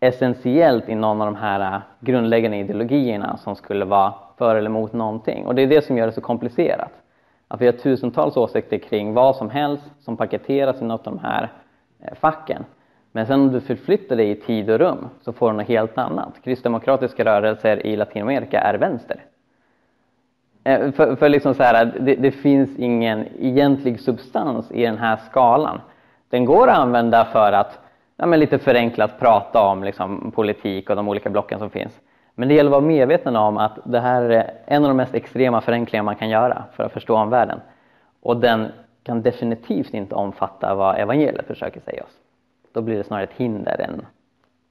essentiellt 0.00 0.88
i 0.88 0.94
någon 0.94 1.20
av 1.20 1.26
de 1.26 1.36
här 1.36 1.74
äh, 1.74 1.80
grundläggande 2.00 2.56
ideologierna 2.56 3.36
som 3.36 3.56
skulle 3.56 3.84
vara 3.84 4.14
för 4.38 4.56
eller 4.56 4.70
emot 4.70 4.92
någonting. 4.92 5.46
Och 5.46 5.54
det 5.54 5.62
är 5.62 5.66
det 5.66 5.84
som 5.84 5.98
gör 5.98 6.06
det 6.06 6.12
så 6.12 6.20
komplicerat. 6.20 6.92
Att 7.48 7.60
vi 7.60 7.66
har 7.66 7.72
tusentals 7.72 8.36
åsikter 8.36 8.78
kring 8.78 9.14
vad 9.14 9.36
som 9.36 9.50
helst 9.50 9.90
som 10.00 10.16
paketeras 10.16 10.82
i 10.82 10.84
något 10.84 11.06
av 11.06 11.14
de 11.14 11.22
här 11.22 11.52
äh, 12.00 12.14
facken. 12.14 12.64
Men 13.12 13.26
sen 13.26 13.40
om 13.40 13.52
du 13.52 13.60
förflyttar 13.60 14.16
dig 14.16 14.30
i 14.30 14.34
tid 14.34 14.70
och 14.70 14.78
rum 14.78 15.08
så 15.20 15.32
får 15.32 15.50
du 15.50 15.56
något 15.56 15.68
helt 15.68 15.98
annat. 15.98 16.34
Kristdemokratiska 16.44 17.24
rörelser 17.24 17.86
i 17.86 17.96
Latinamerika 17.96 18.60
är 18.60 18.74
vänster. 18.78 19.24
Eh, 20.64 20.92
för, 20.92 21.16
för 21.16 21.28
liksom 21.28 21.54
så 21.54 21.62
här, 21.62 21.84
det, 22.00 22.14
det, 22.14 22.30
finns 22.30 22.76
ingen 22.78 23.26
egentlig 23.38 24.00
substans 24.00 24.72
i 24.72 24.82
den 24.82 24.98
här 24.98 25.16
skalan. 25.16 25.80
Den 26.28 26.44
går 26.44 26.68
att 26.68 26.78
använda 26.78 27.24
för 27.24 27.52
att 27.52 27.78
ja, 28.16 28.26
men 28.26 28.40
lite 28.40 28.58
förenklat 28.58 29.18
prata 29.18 29.62
om 29.62 29.84
liksom, 29.84 30.32
politik 30.34 30.90
och 30.90 30.96
de 30.96 31.08
olika 31.08 31.30
blocken 31.30 31.58
som 31.58 31.70
finns. 31.70 32.00
Men 32.34 32.48
det 32.48 32.54
gäller 32.54 32.70
att 32.70 32.72
vara 32.72 32.80
medveten 32.80 33.36
om 33.36 33.56
att 33.56 33.78
det 33.84 34.00
här 34.00 34.22
är 34.22 34.50
en 34.66 34.84
av 34.84 34.88
de 34.88 34.96
mest 34.96 35.14
extrema 35.14 35.60
förenklingar 35.60 36.02
man 36.02 36.16
kan 36.16 36.28
göra 36.28 36.64
för 36.72 36.84
att 36.84 36.92
förstå 36.92 37.16
omvärlden. 37.16 37.60
Och 38.22 38.36
den 38.36 38.68
kan 39.02 39.22
definitivt 39.22 39.94
inte 39.94 40.14
omfatta 40.14 40.74
vad 40.74 40.98
evangeliet 40.98 41.46
försöker 41.46 41.80
säga 41.80 42.02
oss. 42.02 42.18
Då 42.72 42.82
blir 42.82 42.96
det 42.96 43.04
snarare 43.04 43.24
ett 43.24 43.32
hinder 43.36 43.80
än 43.80 44.06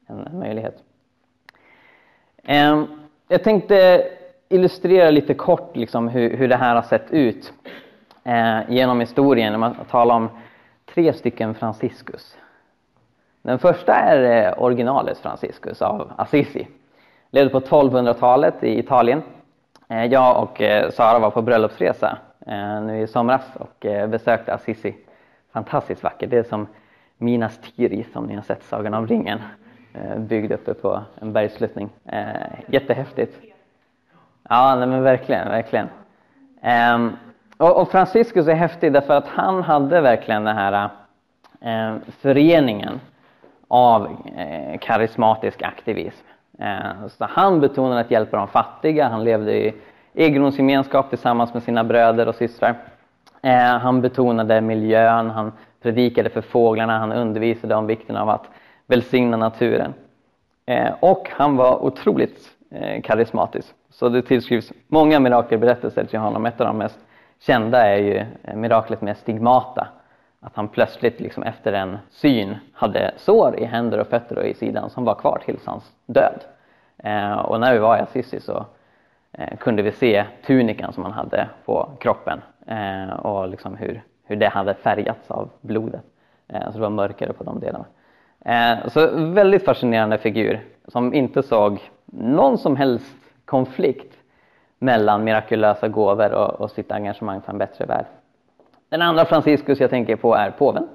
en 0.07 0.39
möjlighet. 0.39 0.83
Ehm, 2.43 2.85
jag 3.27 3.43
tänkte 3.43 4.03
illustrera 4.53 5.09
lite 5.09 5.33
kort 5.33 5.75
liksom 5.75 6.07
hur, 6.07 6.37
hur 6.37 6.47
det 6.47 6.55
här 6.55 6.75
har 6.75 6.81
sett 6.81 7.11
ut 7.11 7.53
eh, 8.23 8.59
genom 8.69 8.99
historien. 8.99 9.59
Man 9.59 9.75
talar 9.89 10.15
om 10.15 10.29
tre 10.85 11.13
stycken 11.13 11.55
Franciscus. 11.55 12.37
Den 13.41 13.59
första 13.59 13.93
är 13.93 14.47
eh, 14.47 14.63
originalet 14.63 15.17
Franciscus 15.17 15.81
av 15.81 16.11
Assisi 16.17 16.67
levde 17.33 17.49
på 17.49 17.59
1200-talet 17.59 18.63
i 18.63 18.79
Italien. 18.79 19.21
Eh, 19.87 20.05
jag 20.05 20.43
och 20.43 20.61
eh, 20.61 20.89
Sara 20.89 21.19
var 21.19 21.29
på 21.29 21.41
bröllopsresa 21.41 22.17
eh, 22.47 22.81
nu 22.81 23.01
i 23.01 23.07
somras 23.07 23.55
och 23.55 23.85
eh, 23.85 24.07
besökte 24.07 24.53
Assisi. 24.53 24.95
Fantastiskt 25.53 26.03
vackert. 26.03 26.29
Det 26.29 26.37
är 26.37 26.43
som 26.43 26.67
Minas 27.17 27.57
Tirith 27.57 28.11
som 28.11 28.25
ni 28.25 28.35
har 28.35 28.41
sett 28.41 28.63
Sagan 28.63 28.93
om 28.93 29.07
ringen. 29.07 29.39
Eh, 29.93 30.19
byggd 30.19 30.51
uppe 30.51 30.73
på 30.73 31.01
en 31.21 31.33
bergssluttning. 31.33 31.89
Eh, 32.05 32.25
jättehäftigt. 32.67 33.52
Ja, 34.49 34.75
men 34.75 35.03
verkligen, 35.03 35.49
verkligen. 35.49 35.89
Um, 36.95 37.17
och 37.57 37.91
Franciscus 37.91 38.47
är 38.47 38.53
häftig 38.53 38.93
därför 38.93 39.13
att 39.13 39.27
han 39.27 39.63
hade 39.63 40.01
verkligen 40.01 40.43
den 40.43 40.55
här 40.55 40.89
um, 41.61 42.01
föreningen 42.21 42.99
av 43.67 44.01
uh, 44.01 44.77
karismatisk 44.79 45.61
aktivism. 45.61 46.25
Uh, 46.61 47.07
så 47.07 47.25
han 47.25 47.59
betonade 47.59 48.01
att 48.01 48.11
hjälpa 48.11 48.37
de 48.37 48.47
fattiga, 48.47 49.07
han 49.07 49.23
levde 49.23 49.53
i 49.53 49.73
egendomsgemenskap 50.13 51.09
tillsammans 51.09 51.53
med 51.53 51.63
sina 51.63 51.83
bröder 51.83 52.27
och 52.27 52.35
systrar. 52.35 52.75
Uh, 53.45 53.51
han 53.79 54.01
betonade 54.01 54.61
miljön, 54.61 55.29
han 55.29 55.51
predikade 55.81 56.29
för 56.29 56.41
fåglarna, 56.41 56.99
han 56.99 57.11
undervisade 57.11 57.75
om 57.75 57.87
vikten 57.87 58.17
av 58.17 58.29
att 58.29 58.45
välsigna 58.87 59.37
naturen. 59.37 59.93
Och 60.99 61.29
han 61.31 61.55
var 61.55 61.83
otroligt 61.83 62.49
eh, 62.71 63.01
karismatisk. 63.01 63.75
Så 63.93 64.09
det 64.09 64.21
tillskrivs 64.21 64.71
många 64.87 65.19
mirakelberättelser 65.19 66.05
till 66.05 66.19
honom. 66.19 66.45
Ett 66.45 66.61
av 66.61 66.67
de 66.67 66.77
mest 66.77 66.99
kända 67.39 67.87
är 67.87 67.97
ju 67.97 68.25
eh, 68.43 68.55
miraklet 68.55 69.01
med 69.01 69.17
stigmata. 69.17 69.87
Att 70.39 70.55
han 70.55 70.67
plötsligt 70.67 71.19
liksom 71.19 71.43
efter 71.43 71.73
en 71.73 71.97
syn 72.09 72.55
hade 72.73 73.11
sår 73.17 73.59
i 73.59 73.65
händer 73.65 73.99
och 73.99 74.07
fötter 74.07 74.37
och 74.37 74.45
i 74.45 74.53
sidan 74.53 74.89
som 74.89 75.05
var 75.05 75.15
kvar 75.15 75.41
tills 75.45 75.65
hans 75.65 75.91
död. 76.05 76.39
Eh, 76.97 77.33
och 77.33 77.59
när 77.59 77.73
vi 77.73 77.79
var 77.79 77.97
i 77.97 77.99
Assisi 77.99 78.39
så 78.39 78.65
eh, 79.31 79.57
kunde 79.57 79.83
vi 79.83 79.91
se 79.91 80.25
tunikan 80.45 80.93
som 80.93 81.03
han 81.03 81.13
hade 81.13 81.49
på 81.65 81.89
kroppen 81.99 82.41
och 83.17 83.47
liksom 83.47 83.75
hur, 83.75 84.03
hur 84.25 84.35
det 84.35 84.47
hade 84.47 84.73
färgats 84.73 85.31
av 85.31 85.49
blodet. 85.61 86.01
Så 86.47 86.71
det 86.71 86.79
var 86.79 86.89
mörkare 86.89 87.33
på 87.33 87.43
de 87.43 87.59
delarna. 87.59 87.85
Så 88.87 89.15
väldigt 89.15 89.65
fascinerande 89.65 90.17
figur 90.17 90.61
som 90.87 91.13
inte 91.13 91.43
såg 91.43 91.79
någon 92.05 92.57
som 92.57 92.75
helst 92.75 93.22
konflikt 93.45 94.17
mellan 94.79 95.23
mirakulösa 95.23 95.87
gåvor 95.87 96.33
och, 96.33 96.61
och 96.61 96.71
sitt 96.71 96.91
engagemang 96.91 97.41
för 97.41 97.51
en 97.51 97.57
bättre 97.57 97.85
värld. 97.85 98.05
Den 98.89 99.01
andra 99.01 99.25
Franciscus 99.25 99.79
jag 99.79 99.89
tänker 99.89 100.15
på 100.15 100.35
är 100.35 100.51
påven. 100.51 100.87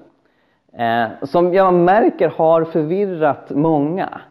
Eh, 0.73 1.07
som 1.23 1.53
jag 1.53 1.73
märker 1.73 2.29
har 2.29 2.63
förvirrat 2.63 3.49
många. 3.49 4.21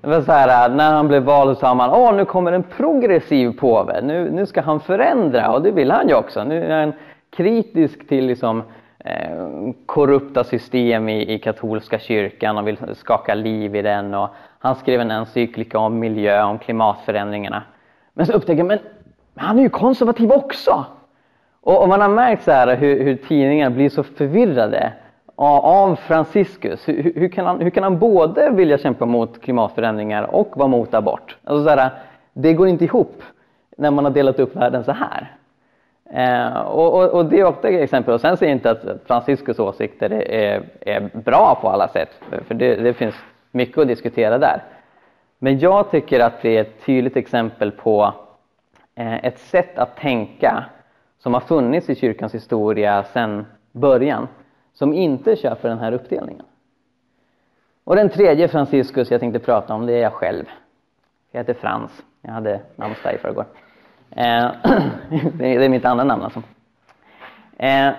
Det 0.00 0.08
var 0.08 0.20
så 0.20 0.32
här, 0.32 0.68
eh, 0.68 0.76
när 0.76 0.92
han 0.92 1.08
blev 1.08 1.22
vald 1.22 1.58
sa 1.58 1.74
man 1.74 1.90
åh 1.90 2.14
nu 2.14 2.24
kommer 2.24 2.52
en 2.52 2.62
progressiv 2.62 3.58
påve, 3.58 4.00
nu, 4.00 4.30
nu 4.30 4.46
ska 4.46 4.60
han 4.60 4.80
förändra 4.80 5.52
och 5.52 5.62
det 5.62 5.70
vill 5.70 5.90
han 5.90 6.08
ju 6.08 6.14
också. 6.14 6.44
Nu 6.44 6.64
är 6.64 6.80
han 6.80 6.92
kritisk 7.30 8.08
till 8.08 8.26
liksom, 8.26 8.62
Eh, 9.06 9.72
korrupta 9.86 10.44
system 10.44 11.08
i, 11.08 11.34
i 11.34 11.38
katolska 11.38 11.98
kyrkan 11.98 12.58
och 12.58 12.68
vill 12.68 12.78
skaka 12.94 13.34
liv 13.34 13.76
i 13.76 13.82
den. 13.82 14.14
Och 14.14 14.28
han 14.64 14.74
skrev 14.74 15.00
en 15.00 15.10
encyklika 15.10 15.78
om 15.78 15.98
miljö, 15.98 16.42
om 16.42 16.58
klimatförändringarna. 16.58 17.62
Men 18.12 18.26
så 18.26 18.32
upptäcker 18.32 18.62
man, 18.62 18.78
men 19.34 19.44
han 19.44 19.58
är 19.58 19.62
ju 19.62 19.68
konservativ 19.68 20.32
också! 20.32 20.84
Och, 21.60 21.82
och 21.82 21.88
man 21.88 22.00
har 22.00 22.08
märkt 22.08 22.42
så 22.42 22.50
här 22.50 22.76
hur, 22.76 23.04
hur 23.04 23.16
tidningar 23.16 23.70
blir 23.70 23.88
så 23.88 24.02
förvirrade 24.02 24.92
av 25.36 25.96
Franciscus. 25.96 26.88
Hur, 26.88 27.12
hur, 27.14 27.28
kan 27.28 27.46
han, 27.46 27.60
hur 27.60 27.70
kan 27.70 27.82
han 27.82 27.98
både 27.98 28.50
vilja 28.50 28.78
kämpa 28.78 29.06
mot 29.06 29.40
klimatförändringar 29.40 30.22
och 30.22 30.56
vara 30.56 30.68
mot 30.68 30.94
abort? 30.94 31.36
Alltså 31.44 31.64
så 31.64 31.70
här, 31.70 31.90
det 32.32 32.52
går 32.52 32.68
inte 32.68 32.84
ihop 32.84 33.22
när 33.76 33.90
man 33.90 34.04
har 34.04 34.12
delat 34.12 34.40
upp 34.40 34.56
världen 34.56 34.84
så 34.84 34.92
här. 34.92 35.36
Eh, 36.10 36.60
och, 36.60 36.94
och, 36.94 37.10
och, 37.10 37.26
det 37.26 37.40
är 37.40 37.44
ofta 37.44 37.68
exempel. 37.68 38.14
Och 38.14 38.20
sen 38.20 38.36
säger 38.36 38.52
jag 38.52 38.56
inte 38.56 38.70
att 38.70 39.06
Franciscus 39.06 39.58
åsikter 39.58 40.10
är, 40.12 40.62
är 40.80 41.10
bra 41.12 41.58
på 41.60 41.68
alla 41.68 41.88
sätt, 41.88 42.20
för 42.46 42.54
det, 42.54 42.76
det, 42.76 42.94
finns 42.94 43.14
mycket 43.54 43.78
att 43.78 43.88
diskutera 43.88 44.38
där. 44.38 44.62
Men 45.38 45.58
jag 45.58 45.90
tycker 45.90 46.20
att 46.20 46.42
det 46.42 46.56
är 46.56 46.60
ett 46.60 46.84
tydligt 46.86 47.16
exempel 47.16 47.70
på 47.70 48.14
eh, 48.94 49.24
ett 49.24 49.38
sätt 49.38 49.78
att 49.78 49.96
tänka 49.96 50.64
som 51.18 51.34
har 51.34 51.40
funnits 51.40 51.90
i 51.90 51.94
kyrkans 51.94 52.34
historia 52.34 53.04
sedan 53.04 53.46
början, 53.72 54.28
som 54.72 54.92
inte 54.92 55.36
köper 55.36 55.68
den 55.68 55.78
här 55.78 55.92
uppdelningen. 55.92 56.44
Och 57.84 57.96
den 57.96 58.08
tredje 58.08 58.48
Franciscus 58.48 59.10
jag 59.10 59.20
tänkte 59.20 59.38
prata 59.38 59.74
om, 59.74 59.86
det 59.86 59.92
är 59.92 60.02
jag 60.02 60.12
själv. 60.12 60.44
Jag 61.30 61.40
heter 61.40 61.54
Frans. 61.54 62.02
Jag 62.22 62.32
hade 62.32 62.60
namnsdag 62.76 63.14
i 63.14 63.18
förrgår. 63.18 63.44
Eh, 64.10 64.50
det 65.34 65.64
är 65.64 65.68
mitt 65.68 65.84
andra 65.84 66.04
namn 66.04 66.22
alltså. 66.22 66.42
Eh, 67.56 67.92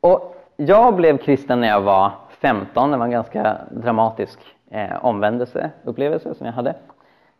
och 0.00 0.36
jag 0.56 0.96
blev 0.96 1.18
kristen 1.18 1.60
när 1.60 1.68
jag 1.68 1.80
var 1.80 2.12
15. 2.30 2.90
Det 2.90 2.96
var 2.96 3.04
en 3.04 3.10
ganska 3.10 3.58
dramatisk 3.70 4.38
eh, 4.72 5.04
omvändelseupplevelse 5.04 6.34
som 6.34 6.46
jag 6.46 6.52
hade. 6.52 6.74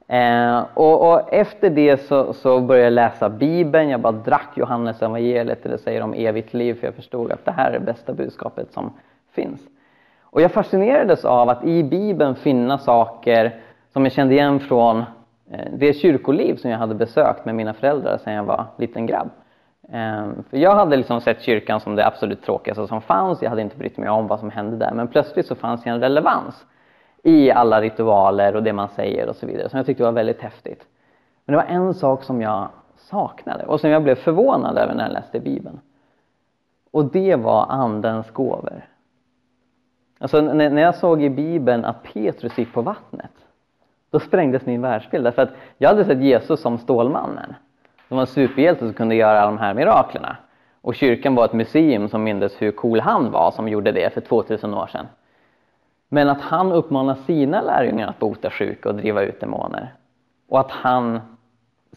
Eh, 0.08 0.64
och, 0.74 1.12
och, 1.12 1.32
efter 1.32 1.70
det 1.70 1.96
så, 2.00 2.32
så, 2.32 2.60
började 2.60 2.84
jag 2.84 2.92
läsa 2.92 3.28
Bibeln. 3.28 3.88
Jag 3.88 4.00
bara 4.00 4.12
drack 4.12 4.48
Johannes 4.54 5.02
evangeliet, 5.02 5.62
det 5.62 5.78
säger 5.78 6.02
om 6.02 6.14
evigt 6.14 6.54
liv, 6.54 6.74
för 6.74 6.86
jag 6.86 6.94
förstod 6.94 7.32
att 7.32 7.44
det 7.44 7.50
här 7.50 7.70
är 7.70 7.78
det 7.78 7.84
bästa 7.84 8.12
budskapet 8.12 8.72
som 8.72 8.92
finns. 9.32 9.60
Och 10.22 10.40
jag 10.40 10.52
fascinerades 10.52 11.24
av 11.24 11.48
att 11.48 11.64
i 11.64 11.84
Bibeln 11.84 12.34
finna 12.34 12.78
saker 12.78 13.60
som 13.92 14.04
jag 14.04 14.12
kände 14.12 14.34
igen 14.34 14.60
från 14.60 14.98
eh, 15.50 15.72
det 15.72 15.92
kyrkoliv 15.92 16.56
som 16.56 16.70
jag 16.70 16.78
hade 16.78 16.94
besökt 16.94 17.44
med 17.44 17.54
mina 17.54 17.74
föräldrar 17.74 18.18
sedan 18.18 18.32
jag 18.32 18.44
var 18.44 18.66
liten 18.76 19.06
grabb. 19.06 19.30
Eh, 19.92 20.26
för 20.50 20.56
jag 20.56 20.74
hade 20.74 20.96
liksom 20.96 21.20
sett 21.20 21.42
kyrkan 21.42 21.80
som 21.80 21.96
det 21.96 22.06
absolut 22.06 22.42
tråkigaste 22.42 22.86
som 22.86 23.00
fanns. 23.00 23.42
Jag 23.42 23.50
hade 23.50 23.62
inte 23.62 23.76
brytt 23.76 23.96
mig 23.96 24.08
om 24.08 24.26
vad 24.26 24.40
som 24.40 24.50
hände 24.50 24.76
där. 24.76 24.92
Men 24.94 25.08
plötsligt 25.08 25.46
så 25.46 25.54
fanns 25.54 25.82
det 25.82 25.90
en 25.90 26.00
relevans 26.00 26.64
i 27.22 27.50
alla 27.50 27.80
ritualer 27.80 28.56
och 28.56 28.62
det 28.62 28.72
man 28.72 28.88
säger 28.88 29.28
och 29.28 29.36
så 29.36 29.46
vidare 29.46 29.68
som 29.68 29.76
jag 29.76 29.86
tyckte 29.86 30.02
var 30.02 30.12
väldigt 30.12 30.40
häftigt. 30.40 30.86
Men 31.44 31.52
det 31.52 31.56
var 31.56 31.70
en 31.74 31.94
sak 31.94 32.22
som 32.22 32.42
jag 32.42 32.68
saknade 32.96 33.64
och 33.64 33.80
som 33.80 33.90
jag 33.90 34.02
blev 34.02 34.14
förvånad 34.14 34.78
över 34.78 34.94
när 34.94 35.04
jag 35.04 35.12
läste 35.12 35.40
Bibeln. 35.40 35.80
Och 36.90 37.04
det 37.04 37.36
var 37.36 37.66
Andens 37.68 38.30
gåvor. 38.30 38.84
Alltså 40.18 40.40
när 40.40 40.82
jag 40.82 40.94
såg 40.94 41.22
i 41.22 41.30
Bibeln 41.30 41.84
att 41.84 42.02
Petrus 42.02 42.58
gick 42.58 42.72
på 42.72 42.82
vattnet 42.82 43.30
då 44.12 44.20
sprängdes 44.20 44.66
min 44.66 44.82
världsbild. 44.82 45.24
Därför 45.24 45.42
att 45.42 45.52
jag 45.78 45.88
hade 45.88 46.04
sett 46.04 46.22
Jesus 46.22 46.60
som 46.60 46.78
Stålmannen. 46.78 47.54
Som 48.08 48.16
var 48.16 48.22
en 48.22 48.26
superhjälte 48.26 48.84
som 48.84 48.94
kunde 48.94 49.14
göra 49.14 49.40
alla 49.40 49.50
de 49.50 49.58
här 49.58 49.74
miraklerna. 49.74 50.36
Och 50.80 50.94
kyrkan 50.94 51.34
var 51.34 51.44
ett 51.44 51.52
museum 51.52 52.08
som 52.08 52.24
mindes 52.24 52.62
hur 52.62 52.72
cool 52.72 53.00
han 53.00 53.30
var 53.30 53.50
som 53.50 53.68
gjorde 53.68 53.92
det 53.92 54.14
för 54.14 54.20
2000 54.20 54.74
år 54.74 54.86
sedan. 54.86 55.06
Men 56.14 56.28
att 56.28 56.40
han 56.40 56.72
uppmanar 56.72 57.14
sina 57.14 57.60
lärjungar 57.60 58.08
att 58.08 58.18
bota 58.18 58.50
sjuka 58.50 58.88
och 58.88 58.94
driva 58.94 59.22
ut 59.22 59.40
demoner. 59.40 59.94
Och 60.48 60.60
att 60.60 60.70
han 60.70 61.20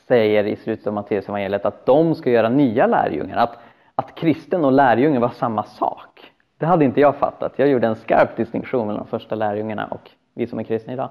säger 0.07 0.43
i 0.43 0.55
slutet 0.55 0.87
av 0.87 0.93
Matteus 0.93 1.29
evangeliet 1.29 1.65
att 1.65 1.85
de 1.85 2.15
ska 2.15 2.29
göra 2.29 2.49
nya 2.49 2.87
lärjungar. 2.87 3.37
Att, 3.37 3.57
att 3.95 4.15
kristen 4.15 4.65
och 4.65 4.71
lärjunge 4.71 5.19
var 5.19 5.29
samma 5.29 5.63
sak. 5.63 6.31
Det 6.57 6.65
hade 6.65 6.85
inte 6.85 7.01
jag 7.01 7.15
fattat. 7.15 7.53
Jag 7.55 7.67
gjorde 7.67 7.87
en 7.87 7.95
skarp 7.95 8.35
distinktion 8.37 8.87
mellan 8.87 9.03
de 9.03 9.09
första 9.09 9.35
lärjungarna 9.35 9.85
och 9.85 10.11
vi 10.33 10.47
som 10.47 10.59
är 10.59 10.63
kristna 10.63 10.93
idag. 10.93 11.09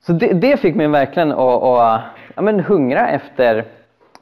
Så 0.00 0.12
det, 0.12 0.32
det 0.32 0.56
fick 0.56 0.74
mig 0.74 0.88
verkligen 0.88 1.32
att, 1.32 1.62
att 1.62 2.02
ja, 2.36 2.42
men 2.42 2.60
hungra 2.60 3.08
efter 3.08 3.64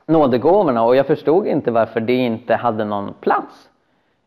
nådegåvorna 0.06 0.84
och 0.84 0.96
jag 0.96 1.06
förstod 1.06 1.46
inte 1.46 1.70
varför 1.70 2.00
det 2.00 2.14
inte 2.14 2.54
hade 2.54 2.84
någon 2.84 3.14
plats 3.20 3.70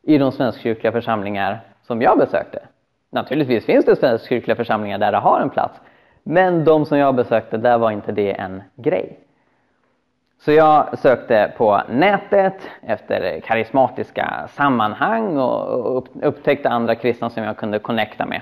i 0.02 0.18
de 0.18 0.32
svenskkyrkliga 0.32 0.92
församlingar 0.92 1.60
som 1.82 2.02
jag 2.02 2.18
besökte. 2.18 2.60
Naturligtvis 3.10 3.65
finns 3.65 3.86
det 3.86 3.95
svenskkyrkliga 3.95 4.56
församlingar 4.56 4.98
där 4.98 5.12
det 5.12 5.17
har 5.17 5.41
en 5.41 5.50
plats, 5.50 5.82
men 6.24 6.65
de 6.65 6.86
som 6.86 6.98
jag 6.98 7.15
besökte, 7.15 7.58
där 7.58 7.78
var 7.78 7.91
inte 7.91 8.12
det 8.12 8.32
en 8.39 8.63
grej. 8.76 9.19
Så 10.39 10.52
jag 10.52 11.00
sökte 11.00 11.54
på 11.58 11.82
nätet 11.89 12.69
efter 12.82 13.39
karismatiska 13.39 14.48
sammanhang 14.50 15.38
och 15.38 16.08
upptäckte 16.24 16.69
andra 16.69 16.95
kristna 16.95 17.30
som 17.30 17.43
jag 17.43 17.58
kunde 17.58 17.80
connecta 17.80 18.26
med. 18.26 18.41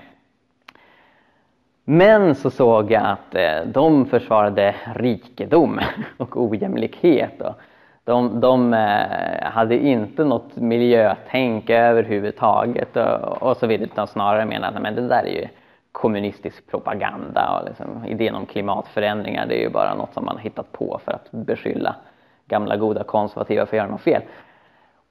Men 1.83 2.35
så 2.35 2.49
såg 2.49 2.91
jag 2.91 3.05
att 3.05 3.35
eh, 3.35 3.65
de 3.65 4.05
försvarade 4.05 4.75
rikedom 4.95 5.79
och 6.17 6.43
ojämlikhet. 6.43 7.41
Och 7.41 7.55
de, 8.07 8.39
de 8.39 8.73
eh, 8.73 9.49
hade 9.51 9.77
inte 9.77 10.23
något 10.23 10.55
miljötänk 10.55 11.69
överhuvudtaget 11.69 12.97
och, 12.97 13.43
och 13.43 13.57
så 13.57 13.67
vidare 13.67 13.89
utan 13.91 14.07
snarare 14.07 14.45
menade 14.45 14.89
att 14.89 14.95
det 14.95 15.07
där 15.07 15.23
är 15.23 15.41
ju 15.41 15.47
kommunistisk 15.91 16.67
propaganda 16.67 17.59
och 17.59 17.67
liksom, 17.67 18.05
idén 18.05 18.35
om 18.35 18.45
klimatförändringar 18.45 19.45
det 19.47 19.59
är 19.59 19.61
ju 19.61 19.69
bara 19.69 19.93
något 19.93 20.13
som 20.13 20.25
man 20.25 20.35
har 20.35 20.43
hittat 20.43 20.71
på 20.71 20.99
för 21.05 21.11
att 21.11 21.31
beskylla 21.31 21.95
gamla 22.45 22.77
goda 22.77 23.03
konservativa 23.03 23.65
för 23.65 23.77
att 23.77 23.83
göra 23.83 23.91
något 23.91 24.01
fel. 24.01 24.21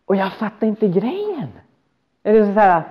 Och 0.04 0.16
jag 0.16 0.32
fattar 0.32 0.66
inte 0.66 0.88
grejen. 0.88 1.48
Det 2.22 2.44
så 2.44 2.50
här, 2.52 2.82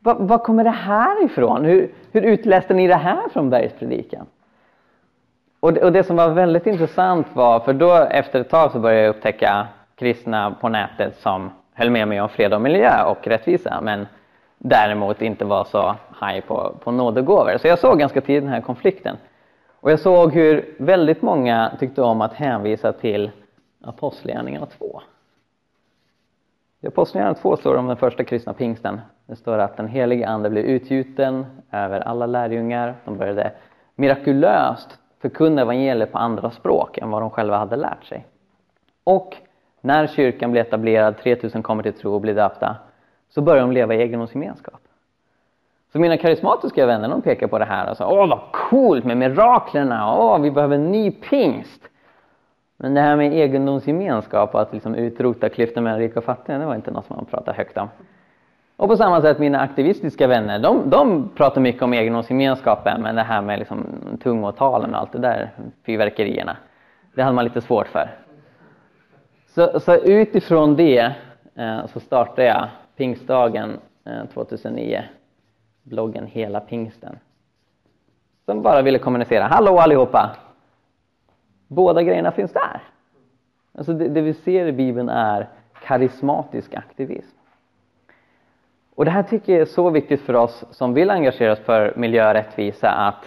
var, 0.00 0.38
kommer 0.38 0.64
det 0.64 0.70
här 0.70 1.24
ifrån? 1.24 1.64
Hur, 1.64 1.90
hur 2.12 2.22
utläste 2.22 2.74
ni 2.74 2.86
det 2.88 2.94
här 2.94 3.28
från 3.32 3.50
bergspredikan? 3.50 4.26
Och 5.62 5.72
det, 5.72 5.84
och 5.84 5.92
det 5.92 6.04
som 6.04 6.16
var 6.16 6.28
väldigt 6.28 6.66
intressant 6.66 7.26
var, 7.32 7.60
för 7.60 7.72
då 7.72 7.92
efter 7.94 8.40
ett 8.40 8.50
tag 8.50 8.72
så 8.72 8.78
började 8.78 9.02
jag 9.02 9.16
upptäcka 9.16 9.66
kristna 9.94 10.54
på 10.60 10.68
nätet 10.68 11.16
som 11.16 11.50
höll 11.74 11.90
med 11.90 12.08
mig 12.08 12.20
om 12.20 12.28
fred 12.28 12.54
och 12.54 12.60
miljö 12.60 13.04
och 13.04 13.26
rättvisa 13.26 13.80
men 13.82 14.06
däremot 14.58 15.22
inte 15.22 15.44
var 15.44 15.64
så 15.64 15.94
high 16.20 16.40
på, 16.46 16.74
på 16.84 16.90
nådegåvor. 16.90 17.58
Så 17.58 17.68
jag 17.68 17.78
såg 17.78 17.98
ganska 17.98 18.20
tidigt 18.20 18.42
den 18.42 18.52
här 18.52 18.60
konflikten. 18.60 19.16
Och 19.80 19.92
jag 19.92 20.00
såg 20.00 20.32
hur 20.32 20.74
väldigt 20.78 21.22
många 21.22 21.72
tyckte 21.80 22.02
om 22.02 22.20
att 22.20 22.32
hänvisa 22.32 22.92
till 22.92 23.30
Apostlagärningarna 23.84 24.66
2. 24.66 25.02
I 26.80 26.86
Apostlagärningarna 26.86 27.38
2 27.42 27.56
står 27.56 27.72
det 27.72 27.78
om 27.78 27.86
den 27.86 27.96
första 27.96 28.24
kristna 28.24 28.52
pingsten. 28.52 29.00
Det 29.26 29.36
står 29.36 29.58
att 29.58 29.76
den 29.76 29.88
helige 29.88 30.28
Ande 30.28 30.50
blev 30.50 30.64
utgjuten 30.64 31.46
över 31.72 32.00
alla 32.00 32.26
lärjungar. 32.26 32.94
De 33.04 33.16
började 33.16 33.52
mirakulöst 33.94 34.98
förkunna 35.22 35.62
evangeliet 35.62 36.12
på 36.12 36.18
andra 36.18 36.50
språk 36.50 36.98
än 36.98 37.10
vad 37.10 37.22
de 37.22 37.30
själva 37.30 37.56
hade 37.56 37.76
lärt 37.76 38.04
sig. 38.04 38.26
Och 39.04 39.36
när 39.80 40.06
kyrkan 40.06 40.50
blir 40.50 40.62
etablerad, 40.62 41.18
3000 41.18 41.62
kommer 41.62 41.82
till 41.82 41.92
tro 41.92 42.14
och 42.14 42.20
blir 42.20 42.34
döpta, 42.34 42.76
så 43.28 43.40
börjar 43.40 43.62
de 43.62 43.72
leva 43.72 43.94
i 43.94 44.02
egendomsgemenskap. 44.02 44.80
Så 45.92 45.98
mina 45.98 46.16
karismatiska 46.16 46.86
vänner 46.86 47.08
de 47.08 47.22
pekar 47.22 47.46
på 47.46 47.58
det 47.58 47.64
här 47.64 47.90
och 47.90 47.96
säger 47.96 48.12
åh 48.12 48.28
vad 48.28 48.40
coolt 48.52 49.04
med 49.04 49.16
miraklerna, 49.16 50.16
åh 50.16 50.40
vi 50.40 50.50
behöver 50.50 50.74
en 50.74 50.92
ny 50.92 51.10
pingst. 51.10 51.88
Men 52.76 52.94
det 52.94 53.00
här 53.00 53.16
med 53.16 53.32
egendomsgemenskap 53.32 54.54
och 54.54 54.60
att 54.60 54.72
liksom 54.72 54.94
utrota 54.94 55.48
klyftan 55.48 55.84
mellan 55.84 55.98
rika 55.98 56.18
och 56.18 56.24
fattiga, 56.24 56.58
det 56.58 56.66
var 56.66 56.74
inte 56.74 56.90
något 56.90 57.06
som 57.06 57.16
man 57.16 57.24
pratade 57.24 57.56
högt 57.56 57.78
om. 57.78 57.88
Och 58.82 58.88
på 58.88 58.96
samma 58.96 59.20
sätt 59.20 59.38
mina 59.38 59.60
aktivistiska 59.60 60.26
vänner, 60.26 60.58
de, 60.58 60.90
de 60.90 61.28
pratar 61.34 61.60
mycket 61.60 61.82
om 61.82 61.92
egendomsgemenskapen, 61.92 63.02
men 63.02 63.14
det 63.14 63.22
här 63.22 63.42
med 63.42 63.58
liksom 63.58 63.86
tungotalen 64.22 64.94
och 64.94 65.00
allt 65.00 65.12
det 65.12 65.18
där 65.18 65.50
fyrverkerierna, 65.86 66.56
det 67.14 67.22
hade 67.22 67.34
man 67.34 67.44
lite 67.44 67.60
svårt 67.60 67.88
för. 67.88 68.10
Så, 69.46 69.80
så 69.80 69.94
utifrån 69.96 70.76
det 70.76 71.12
eh, 71.54 71.86
så 71.86 72.00
startade 72.00 72.44
jag 72.44 72.68
pingstdagen 72.96 73.78
eh, 74.04 74.26
2009, 74.34 75.02
bloggen 75.82 76.26
Hela 76.26 76.60
pingsten. 76.60 77.18
Som 78.44 78.62
bara 78.62 78.82
ville 78.82 78.98
kommunicera, 78.98 79.44
hallå 79.44 79.78
allihopa! 79.78 80.36
Båda 81.68 82.02
grejerna 82.02 82.32
finns 82.32 82.52
där. 82.52 82.82
Alltså 83.78 83.92
det, 83.92 84.08
det 84.08 84.20
vi 84.20 84.34
ser 84.34 84.66
i 84.66 84.72
Bibeln 84.72 85.08
är 85.08 85.48
karismatisk 85.86 86.74
aktivism. 86.74 87.41
Och 88.94 89.04
det 89.04 89.10
här 89.10 89.22
tycker 89.22 89.52
jag 89.52 89.62
är 89.62 89.66
så 89.66 89.90
viktigt 89.90 90.20
för 90.20 90.34
oss 90.34 90.64
som 90.70 90.94
vill 90.94 91.10
engagera 91.10 91.52
oss 91.52 91.58
för 91.58 91.92
miljö 91.96 92.28
och 92.28 92.34
rättvisa 92.34 92.90
att 92.90 93.24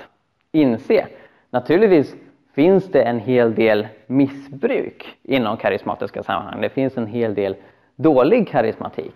inse. 0.52 1.08
Naturligtvis 1.50 2.16
finns 2.56 2.92
det 2.92 3.02
en 3.02 3.20
hel 3.20 3.56
del 3.56 3.88
missbruk 4.08 5.18
inom 5.24 5.58
karismatiska 5.58 6.24
sammanhang. 6.24 6.62
Det 6.62 6.70
finns 6.70 6.98
en 6.98 7.08
hel 7.08 7.34
del 7.34 7.56
dålig 7.96 8.48
karismatik. 8.50 9.16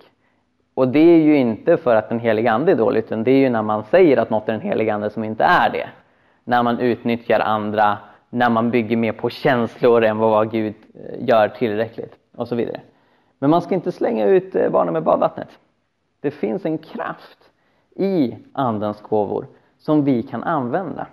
Och 0.74 0.88
det 0.88 1.00
är 1.00 1.18
ju 1.18 1.38
inte 1.38 1.78
för 1.78 1.96
att 1.96 2.10
den 2.10 2.20
helige 2.20 2.52
Ande 2.52 2.72
är 2.72 2.76
dålig, 2.76 3.00
utan 3.00 3.24
det 3.24 3.32
är 3.32 3.38
ju 3.38 3.50
när 3.50 3.62
man 3.62 3.84
säger 3.84 4.18
att 4.18 4.30
något 4.30 4.50
är 4.50 4.54
den 4.54 4.62
helige 4.62 4.94
Ande 4.94 5.10
som 5.10 5.24
inte 5.24 5.44
är 5.44 5.70
det. 5.70 5.90
När 6.44 6.64
man 6.64 6.80
utnyttjar 6.80 7.40
andra, 7.40 7.98
när 8.30 8.50
man 8.50 8.72
bygger 8.72 8.98
mer 8.98 9.12
på 9.12 9.30
känslor 9.30 10.04
än 10.04 10.18
vad 10.18 10.52
Gud 10.52 10.74
eh, 10.96 11.28
gör 11.28 11.48
tillräckligt 11.48 12.16
och 12.36 12.48
så 12.48 12.56
vidare. 12.56 12.82
Men 13.40 13.50
man 13.50 13.62
ska 13.62 13.76
inte 13.76 13.92
slänga 13.92 14.26
ut 14.26 14.56
eh, 14.56 14.70
barnen 14.70 14.94
med 14.94 15.04
badvattnet. 15.04 15.50
Det 16.22 16.32
finns 16.32 16.66
en 16.66 16.78
kraft 16.78 17.50
i 17.96 18.36
Andens 18.54 19.02
gåvor 19.02 19.48
som 19.78 20.04
vi 20.04 20.24
kan 20.24 20.44
använda. 20.44 21.08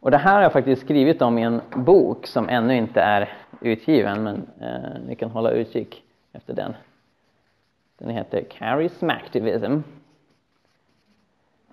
Och 0.00 0.10
det 0.10 0.16
här 0.16 0.34
har 0.34 0.42
jag 0.42 0.52
faktiskt 0.52 0.82
skrivit 0.82 1.22
om 1.22 1.38
i 1.38 1.42
en 1.42 1.60
bok 1.76 2.26
som 2.26 2.48
ännu 2.48 2.76
inte 2.76 3.00
är 3.00 3.32
utgiven, 3.60 4.22
men 4.22 4.46
eh, 4.60 5.00
ni 5.06 5.14
kan 5.14 5.30
hålla 5.30 5.50
utkik 5.50 6.02
efter 6.32 6.54
den. 6.54 6.74
Den 7.98 8.10
heter 8.10 8.44
Charismactivism. 8.50 9.80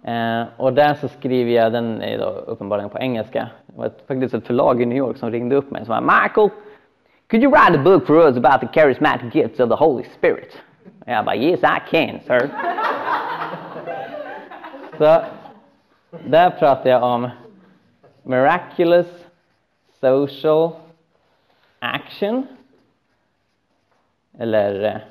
Eh, 0.03 0.43
och 0.57 0.73
där 0.73 0.93
så 0.93 1.07
skriver 1.07 1.51
jag, 1.51 1.71
den 1.71 2.01
är 2.01 2.17
då 2.17 2.25
uppenbarligen 2.25 2.89
på 2.89 2.99
engelska. 2.99 3.49
Det 3.65 3.77
var 3.77 3.91
faktiskt 4.07 4.33
ett 4.33 4.47
förlag 4.47 4.81
i 4.81 4.85
New 4.85 4.97
York 4.97 5.17
som 5.17 5.31
ringde 5.31 5.55
upp 5.55 5.71
mig 5.71 5.81
och 5.81 5.87
sa 5.87 6.01
Michael, 6.01 6.49
could 7.27 7.43
you 7.43 7.51
write 7.51 7.79
a 7.79 7.83
book 7.83 8.07
for 8.07 8.15
us 8.15 8.37
about 8.37 8.61
the 8.61 8.79
charismatic 8.79 9.35
gifts 9.35 9.59
of 9.59 9.69
the 9.69 9.75
Holy 9.75 10.03
Spirit? 10.03 10.61
Och 10.99 11.11
jag 11.11 11.25
bara, 11.25 11.35
yes 11.35 11.59
I 11.59 11.79
can 11.91 12.19
sir. 12.27 12.49
så 14.97 15.21
där 16.25 16.49
pratar 16.49 16.89
jag 16.89 17.03
om 17.03 17.29
Miraculous 18.23 19.07
Social 19.99 20.71
Action 21.79 22.47
eller 24.37 25.01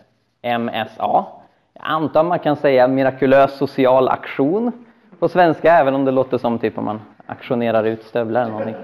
eh, 0.43 0.59
MSA. 0.59 1.25
Jag 1.73 1.85
antar 1.87 2.23
man 2.23 2.39
kan 2.39 2.57
säga 2.57 2.89
mirakulös 2.89 3.59
social 3.59 4.09
aktion 4.09 4.73
på 5.19 5.29
svenska, 5.29 5.73
även 5.73 5.95
om 5.95 6.05
det 6.05 6.11
låter 6.11 6.39
som 6.39 6.59
typ 6.59 6.79
om 6.79 6.85
man 6.85 7.01
aktionerar 7.27 7.85
ut 7.85 8.03
stövlar 8.03 8.41
eller 8.41 8.51
någonting. 8.51 8.77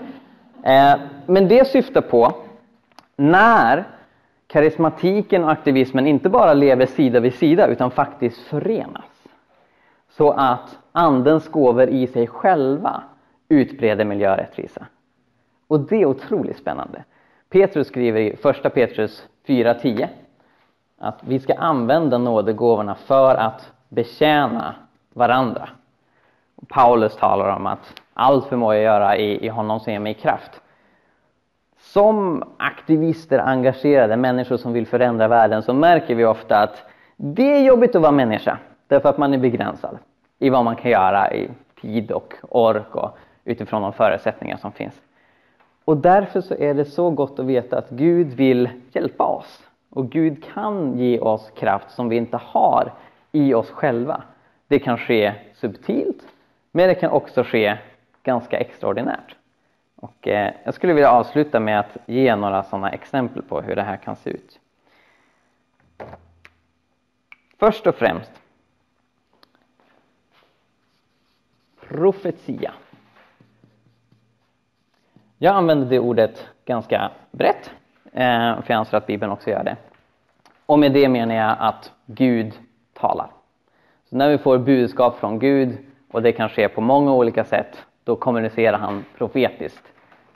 Eh, 0.65 0.95
men 1.27 1.49
det 1.49 1.67
syftar 1.67 2.01
på 2.01 2.33
när 3.17 3.85
karismatiken 4.51 5.45
och 5.45 5.51
aktivismen 5.51 6.07
inte 6.07 6.29
bara 6.29 6.55
lever 6.55 6.87
sida 6.87 7.21
vid 7.21 7.35
sida 7.35 7.67
utan 7.67 7.91
faktiskt 7.91 8.41
förenas. 8.41 9.29
Så 10.09 10.31
att 10.31 10.79
andens 10.93 11.49
gåvor 11.49 11.89
i 11.89 12.07
sig 12.07 12.27
själva 12.27 13.03
utbreder 13.49 14.05
miljörättvisa. 14.05 14.87
Och 15.67 15.81
det 15.81 15.97
är 15.97 16.07
otroligt 16.07 16.59
spännande. 16.59 17.05
Petrus 17.49 17.87
skriver 17.87 18.21
i 18.21 18.37
första 18.37 18.71
Petrus 18.71 19.29
4.10 19.47 20.09
att 20.99 21.21
vi 21.25 21.39
ska 21.39 21.55
använda 21.55 22.19
nådegåvorna 22.19 22.95
för 22.95 23.35
att 23.35 23.73
betjäna 23.89 24.75
varandra. 25.13 25.69
Paulus 26.69 27.17
talar 27.17 27.57
om 27.57 27.67
att 27.67 28.01
allt 28.15 28.47
förmår 28.47 28.75
jag 28.75 28.83
göra 28.83 29.17
i, 29.17 29.47
i 29.47 29.49
honom 29.49 29.81
som 29.81 29.93
ger 29.93 30.01
mig 30.01 30.15
kraft. 30.15 30.61
Som 31.93 32.45
aktivister, 32.57 33.39
engagerade 33.39 34.17
människor 34.17 34.57
som 34.57 34.73
vill 34.73 34.87
förändra 34.87 35.29
världen 35.29 35.63
så 35.63 35.75
märker 35.75 36.15
vi 36.15 36.25
ofta 36.25 36.57
att 36.57 36.85
det 37.17 37.53
är 37.57 37.63
jobbigt 37.63 37.95
att 37.95 38.03
vara 38.03 38.13
människa. 38.13 38.59
Därför 38.89 39.09
att 39.09 39.19
man 39.19 39.35
är 39.35 39.39
begränsad 39.39 39.99
i 40.39 40.51
vad 40.51 40.65
man 40.65 40.77
kan 40.77 40.91
göra 40.91 41.35
i 41.35 41.51
tid 41.81 42.11
och 42.11 42.35
ork 42.49 42.95
och 42.95 43.19
utifrån 43.45 43.83
de 43.83 43.93
förutsättningar 43.93 44.57
som 44.57 44.73
finns. 44.73 44.95
Och 45.85 45.97
därför 45.97 46.41
så 46.41 46.55
är 46.55 46.75
det 46.75 46.85
så 46.85 47.11
gott 47.11 47.39
att 47.39 47.47
veta 47.47 47.79
att 47.79 47.91
Gud 47.91 48.27
vill 48.27 48.69
hjälpa 48.93 49.25
oss. 49.25 49.63
Och 49.91 50.11
Gud 50.11 50.45
kan 50.45 50.99
ge 50.99 51.19
oss 51.19 51.51
kraft 51.57 51.91
som 51.91 52.09
vi 52.09 52.17
inte 52.17 52.37
har 52.37 52.93
i 53.33 53.55
oss 53.55 53.71
själva. 53.71 54.23
Det 54.69 54.79
kan 54.79 54.99
ske 54.99 55.33
subtilt, 55.55 56.23
men 56.73 56.89
det 56.89 56.95
kan 56.95 57.11
också 57.11 57.43
ske 57.43 57.79
ganska 58.23 58.59
extraordinärt. 58.59 59.37
Och 60.01 60.29
eh, 60.29 60.53
jag 60.65 60.75
skulle 60.75 60.93
vilja 60.93 61.11
avsluta 61.11 61.61
med 61.61 61.81
att 61.81 61.97
ge 62.07 62.37
några 62.37 62.63
sådana 62.63 62.91
exempel 62.91 63.43
på 63.43 63.61
hur 63.61 63.77
det 63.77 63.83
här 63.83 63.97
kan 63.97 64.17
se 64.17 64.31
ut. 64.31 64.61
Först 67.59 67.87
och 67.87 67.95
främst 67.95 68.33
profetia. 71.89 72.73
Jag 75.39 75.55
använder 75.55 75.87
det 75.87 75.99
ordet 75.99 76.49
ganska 76.65 77.11
brett, 77.31 77.71
eh, 78.13 78.63
för 78.63 78.65
jag 78.67 78.77
anser 78.77 78.97
att 78.97 79.07
Bibeln 79.07 79.33
också 79.33 79.51
gör 79.51 79.65
det. 79.65 79.77
Och 80.67 80.79
med 80.79 80.93
det 80.93 81.09
menar 81.09 81.35
jag 81.35 81.57
att 81.59 81.93
Gud 82.07 82.59
talar. 82.93 83.31
Så 84.05 84.17
när 84.17 84.29
vi 84.29 84.39
får 84.39 84.59
budskap 84.59 85.19
från 85.19 85.39
Gud, 85.39 85.79
och 86.11 86.23
det 86.23 86.33
kan 86.33 86.49
ske 86.49 86.69
på 86.69 86.81
många 86.81 87.13
olika 87.13 87.45
sätt, 87.45 87.87
då 88.05 88.17
kommunicerar 88.17 88.79
han 88.79 89.05
profetiskt 89.19 89.85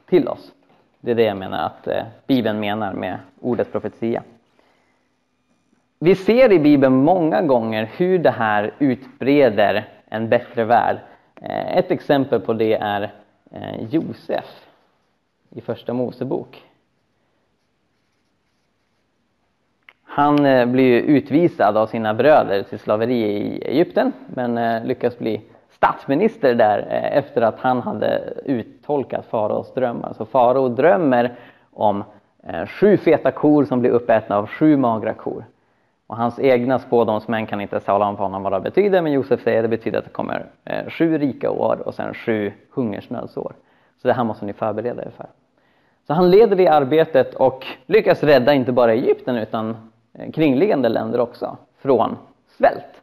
till 0.06 0.28
oss. 0.28 0.52
Det 1.00 1.10
är 1.10 1.14
det 1.14 1.22
jag 1.22 1.36
menar 1.36 1.66
att 1.66 1.86
eh, 1.86 2.02
Bibeln 2.26 2.60
menar 2.60 2.92
med 2.92 3.18
ordet 3.40 3.72
profetia. 3.72 4.22
Vi 5.98 6.14
ser 6.14 6.52
i 6.52 6.58
Bibeln 6.58 6.94
många 6.94 7.42
gånger 7.42 7.90
hur 7.96 8.18
det 8.18 8.30
här 8.30 8.74
utbreder 8.78 9.88
en 10.08 10.28
bättre 10.28 10.64
värld. 10.64 10.96
Eh, 11.40 11.76
ett 11.76 11.90
exempel 11.90 12.40
på 12.40 12.52
det 12.52 12.74
är 12.74 13.12
eh, 13.50 13.84
Josef 13.90 14.66
i 15.50 15.60
Första 15.60 15.92
Mosebok. 15.92 16.62
Han 20.02 20.36
blir 20.72 21.00
utvisad 21.00 21.76
av 21.76 21.86
sina 21.86 22.14
bröder 22.14 22.62
till 22.62 22.78
slaveri 22.78 23.22
i 23.22 23.62
Egypten 23.62 24.12
men 24.26 24.82
lyckas 24.86 25.18
bli 25.18 25.40
statsminister 25.84 26.54
där 26.54 26.78
eh, 26.78 27.18
efter 27.18 27.42
att 27.42 27.58
han 27.58 27.82
hade 27.82 28.32
uttolkat 28.44 29.26
faraos 29.26 29.74
drömmar. 29.74 30.02
Så 30.02 30.06
alltså, 30.06 30.24
farao 30.24 30.68
drömmer 30.68 31.34
om 31.72 32.04
eh, 32.42 32.66
sju 32.66 32.96
feta 32.96 33.30
kor 33.30 33.64
som 33.64 33.80
blir 33.80 33.90
uppätna 33.90 34.36
av 34.36 34.46
sju 34.46 34.76
magra 34.76 35.14
kor. 35.14 35.44
Och 36.06 36.16
hans 36.16 36.38
egna 36.38 36.78
spådomsmän 36.78 37.46
kan 37.46 37.60
inte 37.60 37.80
tala 37.80 38.08
om 38.08 38.16
för 38.16 38.24
honom 38.24 38.42
vad 38.42 38.52
det 38.52 38.60
betyder 38.60 39.02
men 39.02 39.12
Josef 39.12 39.42
säger 39.42 39.58
att 39.58 39.64
det 39.64 39.76
betyder 39.76 39.98
att 39.98 40.04
det 40.04 40.10
kommer 40.10 40.46
eh, 40.64 40.90
sju 40.90 41.18
rika 41.18 41.50
år 41.50 41.82
och 41.86 41.94
sen 41.94 42.14
sju 42.14 42.52
hungersnödsår. 42.70 43.52
Så 44.02 44.08
det 44.08 44.14
här 44.14 44.24
måste 44.24 44.44
ni 44.44 44.52
förbereda 44.52 45.02
er 45.02 45.10
för. 45.16 45.26
Så 46.06 46.12
han 46.12 46.30
leder 46.30 46.56
det 46.56 46.68
arbetet 46.68 47.34
och 47.34 47.66
lyckas 47.86 48.22
rädda 48.22 48.54
inte 48.54 48.72
bara 48.72 48.92
Egypten 48.92 49.36
utan 49.36 49.76
kringliggande 50.32 50.88
länder 50.88 51.20
också 51.20 51.56
från 51.78 52.16
svält. 52.58 53.02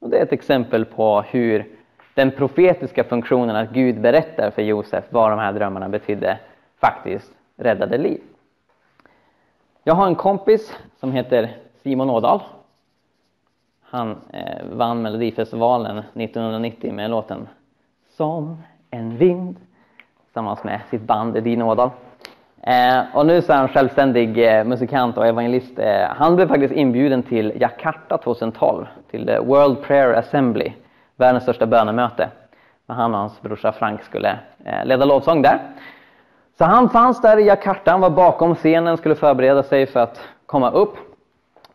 Och 0.00 0.10
det 0.10 0.18
är 0.18 0.22
ett 0.22 0.32
exempel 0.32 0.84
på 0.84 1.22
hur 1.22 1.73
den 2.14 2.30
profetiska 2.30 3.04
funktionen 3.04 3.56
att 3.56 3.70
Gud 3.70 4.00
berättar 4.00 4.50
för 4.50 4.62
Josef 4.62 5.04
vad 5.10 5.30
de 5.30 5.38
här 5.38 5.52
drömmarna 5.52 5.88
betydde 5.88 6.38
faktiskt 6.80 7.32
räddade 7.56 7.98
liv. 7.98 8.20
Jag 9.82 9.94
har 9.94 10.06
en 10.06 10.14
kompis 10.14 10.76
som 11.00 11.12
heter 11.12 11.56
Simon 11.82 12.10
Ådahl. 12.10 12.40
Han 13.82 14.16
eh, 14.32 14.66
vann 14.72 15.02
Melodifestivalen 15.02 15.98
1990 15.98 16.92
med 16.92 17.10
låten 17.10 17.48
Som 18.08 18.62
en 18.90 19.16
vind 19.16 19.56
tillsammans 20.24 20.64
med 20.64 20.80
sitt 20.90 21.02
band 21.02 21.36
Edin 21.36 21.62
Ådahl. 21.62 21.90
Eh, 22.62 23.16
och 23.16 23.26
nu 23.26 23.42
så 23.42 23.52
är 23.52 23.56
han 23.56 23.68
självständig 23.68 24.58
eh, 24.58 24.64
musikant 24.64 25.18
och 25.18 25.26
evangelist. 25.26 25.78
Eh, 25.78 26.06
han 26.08 26.36
blev 26.36 26.48
faktiskt 26.48 26.74
inbjuden 26.74 27.22
till 27.22 27.52
Jakarta 27.60 28.18
2012, 28.18 28.86
till 29.10 29.38
World 29.42 29.82
Prayer 29.82 30.14
Assembly, 30.14 30.72
världens 31.16 31.42
största 31.42 31.66
bönemöte. 31.66 32.28
När 32.86 32.94
han 32.94 33.14
och 33.14 33.20
hans 33.20 33.42
brorsa 33.42 33.72
Frank 33.72 34.02
skulle 34.02 34.38
eh, 34.64 34.84
leda 34.84 35.04
lovsång 35.04 35.42
där. 35.42 35.60
Så 36.58 36.64
han 36.64 36.88
fanns 36.88 37.20
där 37.20 37.38
i 37.38 37.46
Jakarta, 37.46 37.90
han 37.90 38.00
var 38.00 38.10
bakom 38.10 38.54
scenen, 38.54 38.96
skulle 38.96 39.14
förbereda 39.14 39.62
sig 39.62 39.86
för 39.86 40.00
att 40.00 40.20
komma 40.46 40.70
upp. 40.70 40.96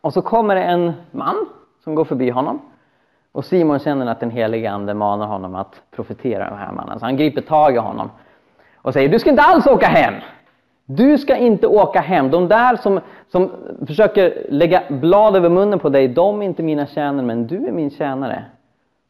Och 0.02 0.14
så 0.14 0.22
kommer 0.22 0.56
det 0.56 0.64
en 0.64 0.94
man 1.12 1.46
som 1.84 1.96
går 1.96 2.06
förbi 2.06 2.30
honom. 2.30 2.62
Och 3.32 3.46
Simon 3.46 3.80
känner 3.80 4.06
att 4.12 4.20
den 4.20 4.32
helige 4.32 4.72
Ande 4.72 4.94
manar 4.94 5.28
honom 5.28 5.56
att 5.56 5.82
profetera 5.92 6.50
den 6.50 6.58
här 6.58 6.72
mannen. 6.72 7.00
Så 7.00 7.06
han 7.06 7.18
griper 7.18 7.42
tag 7.42 7.76
i 7.76 7.78
honom 7.78 8.10
och 8.76 8.94
säger, 8.94 9.10
du 9.10 9.20
ska 9.20 9.30
inte 9.30 9.44
alls 9.44 9.68
åka 9.68 9.88
hem. 9.88 10.14
Du 10.86 11.18
ska 11.18 11.36
inte 11.36 11.68
åka 11.68 12.02
hem. 12.02 12.32
De 12.32 12.48
där 12.48 12.76
som, 12.76 13.00
som 13.28 13.52
försöker 13.88 14.46
lägga 14.50 14.84
blad 14.90 15.36
över 15.36 15.50
munnen 15.50 15.80
på 15.80 15.90
dig, 15.90 16.08
de 16.08 16.42
är 16.42 16.46
inte 16.46 16.64
mina 16.64 16.86
tjänare, 16.86 17.26
men 17.26 17.48
du 17.48 17.68
är 17.68 17.72
min 17.72 17.92
tjänare. 17.92 18.46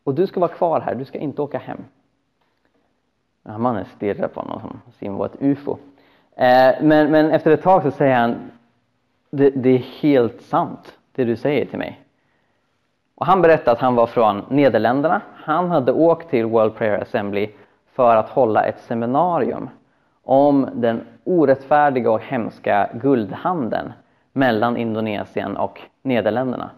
Och 0.04 0.14
du 0.14 0.28
ska 0.28 0.40
vara 0.40 0.52
kvar 0.52 0.82
här, 0.82 0.96
du 0.96 1.06
ska 1.06 1.18
inte 1.18 1.42
åka 1.42 1.58
hem. 1.58 1.86
Den 3.44 3.52
här 3.52 3.60
mannen 3.60 3.86
stirrar 3.86 4.28
på 4.28 4.40
honom 4.40 4.60
som 4.62 4.82
Simon 4.92 5.18
var 5.18 5.26
ett 5.26 5.42
ufo. 5.42 5.78
Eh, 6.36 6.74
men, 6.82 7.12
men 7.12 7.32
efter 7.32 7.52
ett 7.52 7.62
tag 7.62 7.84
så 7.84 7.92
säger 7.92 8.16
han, 8.16 8.52
det, 9.30 9.50
det 9.50 9.70
är 9.70 10.02
helt 10.02 10.42
sant 10.42 10.98
det 11.12 11.24
du 11.24 11.36
säger 11.36 11.66
till 11.66 11.80
mig. 11.80 12.00
Och 13.16 13.26
han 13.26 13.42
berättade 13.42 13.72
att 13.72 13.80
han 13.80 13.96
var 13.96 14.08
från 14.08 14.46
Nederländerna. 14.50 15.22
Han 15.36 15.72
hade 15.72 15.92
åkt 15.92 16.30
till 16.30 16.46
World 16.46 16.76
Prayer 16.76 17.02
Assembly 17.02 17.50
för 17.92 18.16
att 18.16 18.30
hålla 18.30 18.64
ett 18.64 18.80
seminarium 18.80 19.70
om 20.24 20.70
den 20.74 21.02
orättfärdiga 21.24 22.12
och 22.12 22.22
hemska 22.22 22.90
guldhandeln 22.94 23.94
mellan 24.34 24.78
Indonesien 24.78 25.58
och 25.58 25.82
Nederländerna 26.02 26.70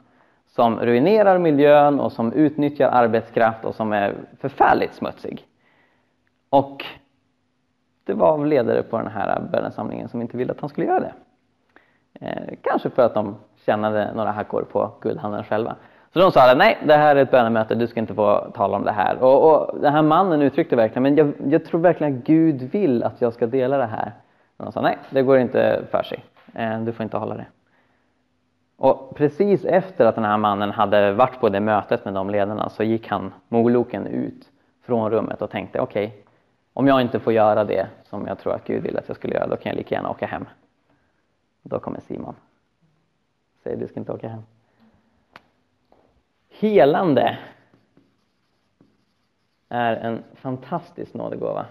som 0.56 0.80
ruinerar 0.80 1.38
miljön 1.38 2.00
och 2.00 2.12
som 2.12 2.34
utnyttjar 2.34 2.90
arbetskraft 2.90 3.66
och 3.66 3.76
som 3.76 3.94
är 3.94 4.16
förfärligt 4.40 4.94
smutsig. 4.94 5.46
Och 6.50 6.86
det 8.06 8.14
var 8.14 8.46
ledare 8.46 8.84
på 8.84 8.98
den 8.98 9.08
här 9.08 9.42
bönesamlingen 9.52 10.10
som 10.10 10.22
inte 10.22 10.38
ville 10.38 10.52
att 10.52 10.60
han 10.60 10.70
skulle 10.70 10.88
göra 10.88 11.00
det. 11.00 11.14
Eh, 12.22 12.58
kanske 12.62 12.90
för 12.90 13.06
att 13.06 13.14
de 13.14 13.36
tjänade 13.66 14.14
några 14.16 14.32
hackor 14.32 14.64
på 14.72 14.92
guldhandeln 15.02 15.44
själva. 15.44 15.76
Så 16.14 16.20
de 16.20 16.32
sa 16.32 16.54
nej, 16.58 16.78
det 16.86 16.94
här 16.94 17.16
är 17.16 17.22
ett 17.22 17.32
bönemöte, 17.32 17.76
du 17.76 17.88
ska 17.88 18.00
inte 18.00 18.14
få 18.14 18.52
tala 18.54 18.78
om 18.78 18.84
det 18.84 18.92
här. 18.92 19.24
Och, 19.24 19.52
och 19.52 19.80
den 19.80 19.94
här 19.94 20.02
mannen 20.02 20.42
uttryckte 20.42 20.76
verkligen, 20.76 21.04
men 21.04 21.16
jag, 21.16 21.34
jag, 21.48 21.66
tror 21.66 21.80
verkligen 21.80 22.18
att 22.18 22.24
Gud 22.24 22.62
vill 22.62 23.04
att 23.04 23.22
jag 23.22 23.34
ska 23.34 23.48
dela 23.48 23.78
det 23.78 23.86
här. 23.86 24.12
Men 24.58 24.66
de 24.66 24.72
sa 24.72 24.82
nej, 24.82 24.98
det 25.10 25.22
går 25.22 25.38
inte 25.38 25.84
för 25.92 26.04
sig. 26.04 26.24
Eh, 26.54 26.82
du 26.82 26.92
får 26.92 27.04
inte 27.04 27.18
hålla 27.18 27.36
det. 27.36 27.46
Och 28.82 29.15
precis 29.15 29.65
efter 29.65 30.06
att 30.06 30.15
den 30.15 30.24
här 30.24 30.38
mannen 30.38 30.72
hade 30.72 31.13
varit 31.13 31.39
på 31.39 31.50
det 31.50 31.60
mötet 31.60 32.06
med 32.06 32.13
de 32.13 32.30
ledarna 32.30 32.70
så 32.70 32.84
gick 32.84 33.08
han 33.08 33.34
moloken 33.48 34.08
ut 34.08 34.50
från 34.82 35.12
rummet 35.12 35.41
och 35.41 35.50
tänkte 35.50 35.80
okej, 35.80 36.08
okay, 36.08 36.20
om 36.74 36.88
jag 36.88 37.02
inte 37.02 37.20
får 37.20 37.34
göra 37.34 37.63
det 37.63 37.88
som 38.04 38.28
jag 38.28 38.39
tror 38.39 38.54
att 38.54 38.67
Gud 38.67 38.84
vill 38.84 38.98
att 38.98 39.08
jag 39.08 39.17
skulle 39.17 39.34
göra, 39.34 39.48
då 39.48 39.56
kan 39.56 39.70
jag 39.70 39.78
lika 39.78 39.96
gärna 39.96 40.10
åka 40.10 40.26
hem. 40.26 40.46
Då 41.62 41.80
kommer 41.80 42.00
Simon. 42.00 42.36
Säger 43.63 43.78
du 43.78 43.88
ska 43.88 44.00
inte 44.00 44.12
åka 44.12 44.28
hem 44.28 44.41
helande 46.62 47.38
är 49.70 49.96
en 49.96 50.24
fantastisk 50.36 51.13
nådegåva, 51.13 51.65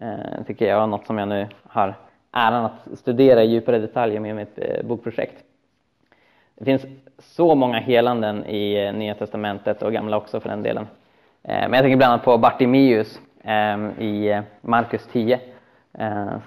eh, 0.00 0.44
tycker 0.46 0.68
jag, 0.68 0.88
något 0.88 1.06
som 1.06 1.18
jag 1.18 1.28
nu 1.28 1.48
har 1.62 1.94
äran 2.32 2.64
att 2.64 2.98
studera 2.98 3.42
i 3.42 3.46
djupare 3.46 3.78
detaljer 3.78 4.20
med 4.20 4.36
mitt 4.36 4.58
eh, 4.58 4.86
bokprojekt. 4.86 5.45
Det 6.58 6.64
finns 6.64 6.86
så 7.18 7.54
många 7.54 7.78
helanden 7.78 8.46
i 8.46 8.86
eh, 8.86 8.92
Nya 8.92 9.14
Testamentet 9.14 9.82
och 9.82 9.92
Gamla 9.92 10.16
också 10.16 10.40
för 10.40 10.48
den 10.48 10.62
delen. 10.62 10.86
Eh, 11.42 11.60
men 11.60 11.72
jag 11.72 11.82
tänker 11.82 11.96
bland 11.96 12.12
annat 12.12 12.24
på 12.24 12.38
Bartimeus 12.38 13.20
eh, 13.42 13.78
i 14.02 14.42
Markus 14.60 15.06
10 15.12 15.40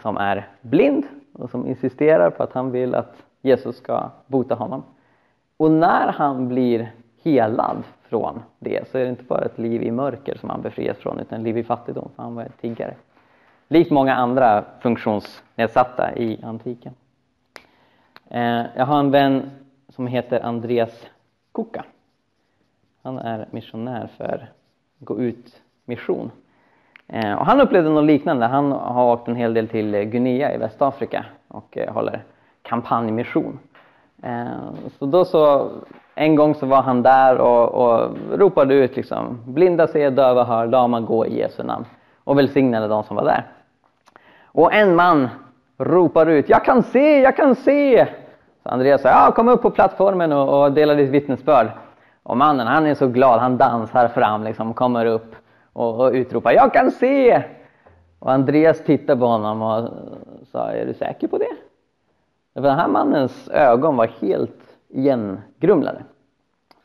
som 0.02 0.18
är 0.18 0.48
blind 0.62 1.04
och 1.34 1.50
som 1.50 1.68
insisterar 1.68 2.30
på 2.30 2.44
att 2.44 2.54
han 2.54 2.72
vill 2.72 2.96
att 2.96 3.16
Jesus 3.42 3.78
ska 3.78 4.10
bota 4.28 4.56
honom. 4.56 4.84
Och 5.58 5.72
när 5.72 6.08
han 6.08 6.48
blir 6.48 6.92
helad 7.24 7.84
från 8.10 8.44
det 8.60 8.88
så 8.92 8.98
är 8.98 9.04
det 9.04 9.10
inte 9.10 9.24
bara 9.24 9.46
ett 9.46 9.58
liv 9.58 9.84
i 9.84 9.92
mörker 9.92 10.36
som 10.36 10.50
han 10.50 10.62
befrias 10.62 10.98
från 10.98 11.20
utan 11.20 11.44
liv 11.44 11.58
i 11.58 11.64
fattigdom 11.64 12.10
för 12.16 12.24
han 12.24 12.36
var 12.36 12.48
tiggare. 12.62 12.94
Likt 13.68 13.92
många 13.92 14.16
andra 14.16 14.64
funktionsnedsatta 14.80 16.16
i 16.16 16.40
antiken. 16.44 16.94
Jag 18.76 18.86
har 18.86 19.00
en 19.00 19.12
vän 19.12 19.50
som 20.00 20.08
heter 20.08 20.46
Andreas 20.46 21.08
Kuka. 21.54 21.86
Han 23.04 23.18
är 23.18 23.48
missionär 23.52 24.10
för 24.18 24.48
Gå 25.00 25.20
ut 25.20 25.62
mission. 25.86 26.32
Eh, 27.08 27.34
och 27.34 27.46
han 27.46 27.62
upplevde 27.62 27.90
något 27.90 28.06
liknande. 28.06 28.46
Han 28.46 28.72
har 28.72 29.14
åkt 29.14 29.28
en 29.28 29.36
hel 29.36 29.54
del 29.54 29.68
till 29.68 29.92
Guinea 29.92 30.54
i 30.54 30.58
Västafrika 30.58 31.26
och 31.48 31.78
eh, 31.78 31.94
håller 31.94 32.24
kampanjmission. 32.62 33.60
Eh, 34.24 34.74
så 35.00 35.06
då 35.06 35.26
så 35.26 35.72
en 36.16 36.36
gång 36.36 36.56
så 36.56 36.66
var 36.66 36.82
han 36.82 37.04
där 37.04 37.38
och, 37.38 37.70
och 37.70 38.18
ropade 38.32 38.74
ut 38.74 38.96
liksom, 38.96 39.44
blinda 39.46 39.88
ser, 39.88 40.12
döva 40.12 40.44
hör, 40.44 40.68
lama 40.68 41.00
gå 41.00 41.26
i 41.26 41.40
Jesu 41.40 41.64
namn 41.64 41.86
och 42.24 42.38
välsignade 42.38 42.88
de 42.88 43.04
som 43.04 43.16
var 43.16 43.26
där. 43.26 43.44
Och 44.46 44.74
en 44.74 44.96
man 44.96 45.30
ropar 45.78 46.26
ut, 46.26 46.50
jag 46.50 46.66
kan 46.66 46.84
se, 46.84 47.20
jag 47.22 47.36
kan 47.36 47.56
se! 47.56 48.08
Så 48.64 48.70
Andreas 48.70 49.02
sa, 49.02 49.10
ja 49.10 49.32
kom 49.32 49.50
upp 49.50 49.62
på 49.62 49.72
plattformen 49.72 50.32
och, 50.32 50.64
och 50.64 50.72
dela 50.72 50.94
ditt 50.94 51.10
vittnesbörd. 51.10 51.68
Och 52.24 52.38
mannen 52.38 52.68
han 52.68 52.86
är 52.86 52.96
så 52.96 53.08
glad, 53.08 53.40
han 53.40 53.58
dansar 53.58 54.08
fram, 54.08 54.44
liksom, 54.44 54.74
kommer 54.74 55.06
upp 55.06 55.36
och, 55.74 56.00
och 56.00 56.12
utropar, 56.12 56.52
jag 56.52 56.74
kan 56.74 56.92
se! 56.92 57.44
Och 58.20 58.32
Andreas 58.32 58.84
tittar 58.84 59.16
på 59.16 59.26
honom 59.26 59.62
och 59.62 59.90
sa, 60.52 60.72
är 60.72 60.86
du 60.86 60.94
säker 60.94 61.28
på 61.28 61.38
det? 61.38 61.56
För 62.54 62.62
den 62.62 62.80
här 62.80 62.88
mannens 62.88 63.50
ögon 63.50 63.96
var 63.96 64.08
helt 64.22 64.78
igengrumlade. 64.90 66.04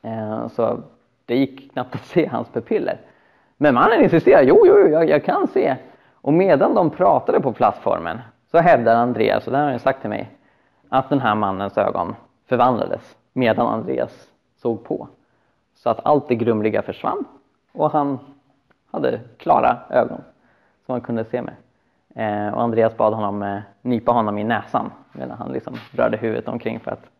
Eh, 0.02 0.48
så 0.48 0.78
det 1.26 1.36
gick 1.36 1.72
knappt 1.72 1.94
att 1.94 2.04
se 2.04 2.26
hans 2.26 2.48
pupiller. 2.48 3.00
Men 3.56 3.74
mannen 3.74 4.02
insisterade, 4.02 4.44
jo, 4.44 4.62
jo, 4.66 4.88
jag, 4.88 5.08
jag 5.08 5.24
kan 5.24 5.48
se. 5.48 5.76
Och 6.14 6.32
medan 6.32 6.74
de 6.74 6.90
pratade 6.90 7.40
på 7.40 7.52
plattformen 7.52 8.18
så 8.50 8.58
hävdar 8.58 8.96
Andreas, 8.96 9.46
och 9.46 9.52
det 9.52 9.58
har 9.58 9.70
han 9.70 9.78
sagt 9.78 10.00
till 10.00 10.10
mig, 10.10 10.30
att 10.94 11.08
den 11.08 11.20
här 11.20 11.34
mannens 11.34 11.78
ögon 11.78 12.14
förvandlades 12.46 13.16
medan 13.32 13.66
Andreas 13.66 14.30
såg 14.56 14.84
på. 14.84 15.08
Så 15.74 15.90
att 15.90 16.06
allt 16.06 16.28
det 16.28 16.34
grumliga 16.34 16.82
försvann 16.82 17.24
och 17.72 17.90
han 17.90 18.18
hade 18.90 19.20
klara 19.36 19.78
ögon 19.90 20.20
som 20.86 20.92
han 20.92 21.00
kunde 21.00 21.24
se 21.24 21.42
med. 21.42 21.54
Eh, 22.14 22.54
och 22.54 22.62
Andreas 22.62 22.96
bad 22.96 23.14
honom 23.14 23.42
eh, 23.42 23.60
nypa 23.82 24.12
honom 24.12 24.38
i 24.38 24.44
näsan 24.44 24.90
medan 25.12 25.38
han 25.38 25.52
liksom 25.52 25.74
rörde 25.92 26.16
huvudet 26.16 26.48
omkring 26.48 26.80
för 26.80 26.90
att 26.90 27.10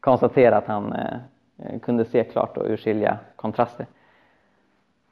konstatera 0.00 0.56
att 0.56 0.66
han 0.66 0.92
eh, 0.92 1.16
eh 1.58 1.78
kunde 1.80 2.04
se 2.04 2.24
klart 2.24 2.56
och 2.56 2.70
urskilja 2.70 3.18
kontraster. 3.36 3.86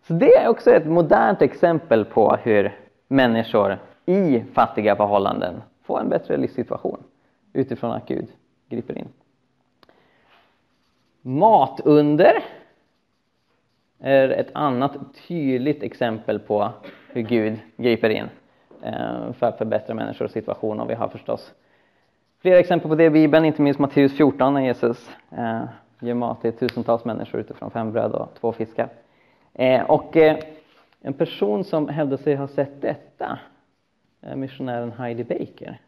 Så 0.06 0.12
det 0.12 0.34
är 0.34 0.48
också 0.48 0.70
ett 0.70 0.86
modernt 0.86 1.42
exempel 1.42 2.04
på 2.04 2.36
hur 2.42 2.78
människor 3.08 3.78
i 4.06 4.44
fattiga 4.54 4.96
förhållanden 4.96 5.62
får 5.82 6.00
en 6.00 6.08
bättre 6.08 6.36
livssituation 6.36 7.02
utifrån 7.52 7.90
att 7.90 8.08
Gud 8.08 8.26
griper 8.68 8.98
in. 8.98 9.08
Matunder 11.20 12.44
är 13.98 14.28
ett 14.28 14.50
annat 14.54 14.96
tydligt 15.28 15.82
exempel 15.82 16.38
på 16.38 16.70
hur 17.08 17.22
Gud 17.22 17.58
griper 17.76 18.10
in 18.10 18.28
eh, 18.82 19.32
för 19.32 19.46
att 19.46 19.58
förbättra 19.58 19.94
människors 19.94 20.30
situation 20.30 20.80
och 20.80 20.90
vi 20.90 20.94
har 20.94 21.08
förstås 21.08 21.54
Flera 22.42 22.58
exempel 22.58 22.88
på 22.88 22.94
det 22.94 23.04
i 23.04 23.10
Bibeln, 23.10 23.44
inte 23.44 23.62
minst 23.62 23.80
Matteus 23.80 24.16
14 24.16 24.54
när 24.54 24.60
Jesus 24.60 25.10
eh, 25.30 25.62
ger 26.00 26.14
mat 26.14 26.40
till 26.40 26.52
tusentals 26.52 27.04
människor 27.04 27.40
utifrån 27.40 27.70
fem 27.70 27.92
bröd 27.92 28.12
och 28.12 28.28
två 28.40 28.52
fiskar. 28.52 28.88
Eh, 29.54 29.82
och 29.82 30.16
eh, 30.16 30.38
en 31.00 31.12
person 31.12 31.64
som 31.64 31.88
hävdar 31.88 32.16
sig 32.16 32.34
ha 32.34 32.48
sett 32.48 32.82
detta 32.82 33.38
är 34.20 34.36
missionären 34.36 34.92
Heidi 34.92 35.24
Baker. 35.24 35.80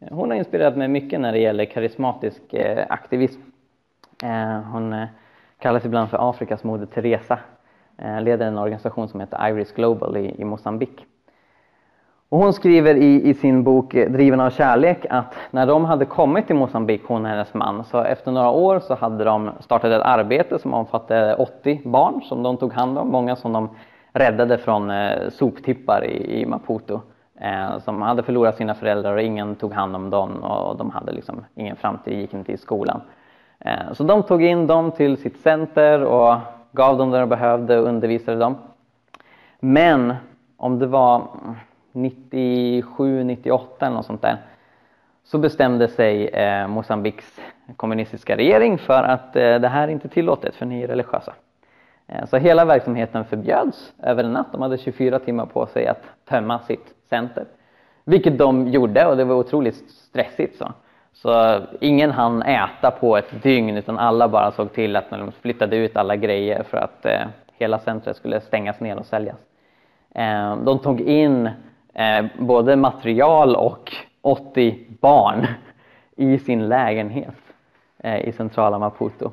Hon 0.00 0.30
har 0.30 0.36
inspirerat 0.36 0.76
mig 0.76 0.88
mycket 0.88 1.20
när 1.20 1.32
det 1.32 1.38
gäller 1.38 1.64
karismatisk 1.64 2.54
eh, 2.54 2.86
aktivism. 2.88 3.40
Eh, 4.22 4.60
hon 4.72 4.92
eh, 4.92 5.06
kallas 5.58 5.84
ibland 5.84 6.10
för 6.10 6.30
Afrikas 6.30 6.64
moder 6.64 6.86
Teresa, 6.86 7.38
leder 8.20 8.46
en 8.46 8.58
organisation 8.58 9.08
som 9.08 9.20
heter 9.20 9.48
Iris 9.48 9.72
Global 9.72 10.16
i, 10.16 10.34
i 10.40 10.44
Mosambik. 10.44 11.06
Och 12.28 12.38
hon 12.38 12.52
skriver 12.52 12.94
i, 12.94 13.28
i 13.28 13.34
sin 13.34 13.62
bok 13.64 13.92
Driven 13.92 14.40
av 14.40 14.50
kärlek 14.50 15.06
att 15.10 15.34
när 15.50 15.66
de 15.66 15.84
hade 15.84 16.04
kommit 16.04 16.46
till 16.46 16.56
Mosambik, 16.56 17.02
hon 17.06 17.24
och 17.24 17.30
hennes 17.30 17.54
man, 17.54 17.84
så 17.84 18.02
efter 18.02 18.32
några 18.32 18.50
år 18.50 18.80
så 18.80 18.94
hade 18.94 19.24
de 19.24 19.50
startat 19.60 19.92
ett 19.92 20.02
arbete 20.02 20.58
som 20.58 20.74
omfattade 20.74 21.34
80 21.34 21.80
barn 21.84 22.22
som 22.22 22.42
de 22.42 22.56
tog 22.56 22.72
hand 22.72 22.98
om, 22.98 23.08
många 23.08 23.36
som 23.36 23.52
de 23.52 23.68
räddade 24.12 24.58
från 24.58 24.92
soptippar 25.30 26.04
i, 26.04 26.40
i 26.40 26.46
Maputo. 26.46 27.00
Eh, 27.40 27.78
som 27.78 28.02
hade 28.02 28.22
förlorat 28.22 28.56
sina 28.56 28.74
föräldrar 28.74 29.14
och 29.14 29.22
ingen 29.22 29.54
tog 29.54 29.72
hand 29.72 29.96
om 29.96 30.10
dem 30.10 30.44
och 30.44 30.76
de 30.76 30.90
hade 30.90 31.12
liksom 31.12 31.44
ingen 31.54 31.76
framtid, 31.76 32.20
gick 32.20 32.34
inte 32.34 32.52
i 32.52 32.56
skolan. 32.56 33.00
Eh, 33.58 33.92
så 33.92 34.04
de 34.04 34.22
tog 34.22 34.42
in 34.42 34.66
dem 34.66 34.92
till 34.92 35.16
sitt 35.16 35.40
center 35.40 36.04
och 36.04 36.36
gav 36.72 36.98
dem 36.98 37.10
det 37.10 37.18
de 37.20 37.28
behövde 37.28 37.78
och 37.78 37.88
undervisade 37.88 38.38
dem. 38.38 38.56
Men 39.60 40.14
om 40.56 40.78
det 40.78 40.86
var 40.86 41.28
97, 41.92 43.24
98 43.24 43.86
eller 43.86 43.96
något 43.96 44.06
sånt 44.06 44.22
där 44.22 44.36
så 45.24 45.38
bestämde 45.38 45.88
sig 45.88 46.28
eh, 46.28 46.68
Mosambiks 46.68 47.40
kommunistiska 47.76 48.36
regering 48.36 48.78
för 48.78 49.02
att 49.02 49.36
eh, 49.36 49.54
det 49.54 49.68
här 49.68 49.88
är 49.88 49.92
inte 49.92 50.08
tillåtet 50.08 50.54
för 50.54 50.66
ni 50.66 50.82
är 50.82 50.88
religiösa. 50.88 51.32
Eh, 52.06 52.26
så 52.26 52.36
hela 52.36 52.64
verksamheten 52.64 53.24
förbjöds 53.24 53.92
över 54.02 54.24
en 54.24 54.32
natt. 54.32 54.52
De 54.52 54.62
hade 54.62 54.78
24 54.78 55.18
timmar 55.18 55.46
på 55.46 55.66
sig 55.66 55.86
att 55.86 56.02
tömma 56.28 56.58
sitt 56.58 56.94
center. 57.10 57.44
Vilket 58.04 58.38
de 58.38 58.68
gjorde 58.68 59.06
och 59.06 59.16
det 59.16 59.24
var 59.24 59.34
otroligt 59.34 59.90
stressigt. 59.90 60.58
Så. 60.58 60.72
Så 61.12 61.60
ingen 61.80 62.10
hann 62.10 62.42
äta 62.42 62.90
på 62.90 63.16
ett 63.16 63.42
dygn 63.42 63.76
utan 63.76 63.98
alla 63.98 64.28
bara 64.28 64.52
såg 64.52 64.72
till 64.72 64.96
att 64.96 65.10
de 65.10 65.32
flyttade 65.32 65.76
ut 65.76 65.96
alla 65.96 66.16
grejer 66.16 66.62
för 66.62 66.76
att 66.76 67.06
eh, 67.06 67.26
hela 67.58 67.78
centret 67.78 68.16
skulle 68.16 68.40
stängas 68.40 68.80
ner 68.80 68.98
och 68.98 69.06
säljas. 69.06 69.36
Eh, 70.14 70.56
de 70.56 70.78
tog 70.78 71.00
in 71.00 71.50
eh, 71.94 72.24
både 72.38 72.76
material 72.76 73.56
och 73.56 73.92
80 74.22 74.86
barn 75.00 75.46
i 76.16 76.38
sin 76.38 76.68
lägenhet 76.68 77.34
eh, 77.98 78.28
i 78.28 78.32
centrala 78.32 78.78
Maputo. 78.78 79.32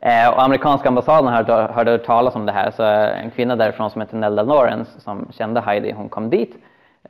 Eh, 0.00 0.28
och 0.28 0.42
amerikanska 0.42 0.88
ambassaden 0.88 1.32
hörde, 1.32 1.52
hörde 1.52 1.98
talas 1.98 2.34
om 2.34 2.46
det 2.46 2.52
här 2.52 2.70
så 2.70 2.82
en 2.82 3.30
kvinna 3.30 3.56
därifrån 3.56 3.90
som 3.90 4.00
heter 4.00 4.16
Nelda 4.16 4.42
Lawrence 4.42 5.00
som 5.00 5.28
kände 5.30 5.60
Heidi, 5.60 5.92
hon 5.92 6.08
kom 6.08 6.30
dit 6.30 6.56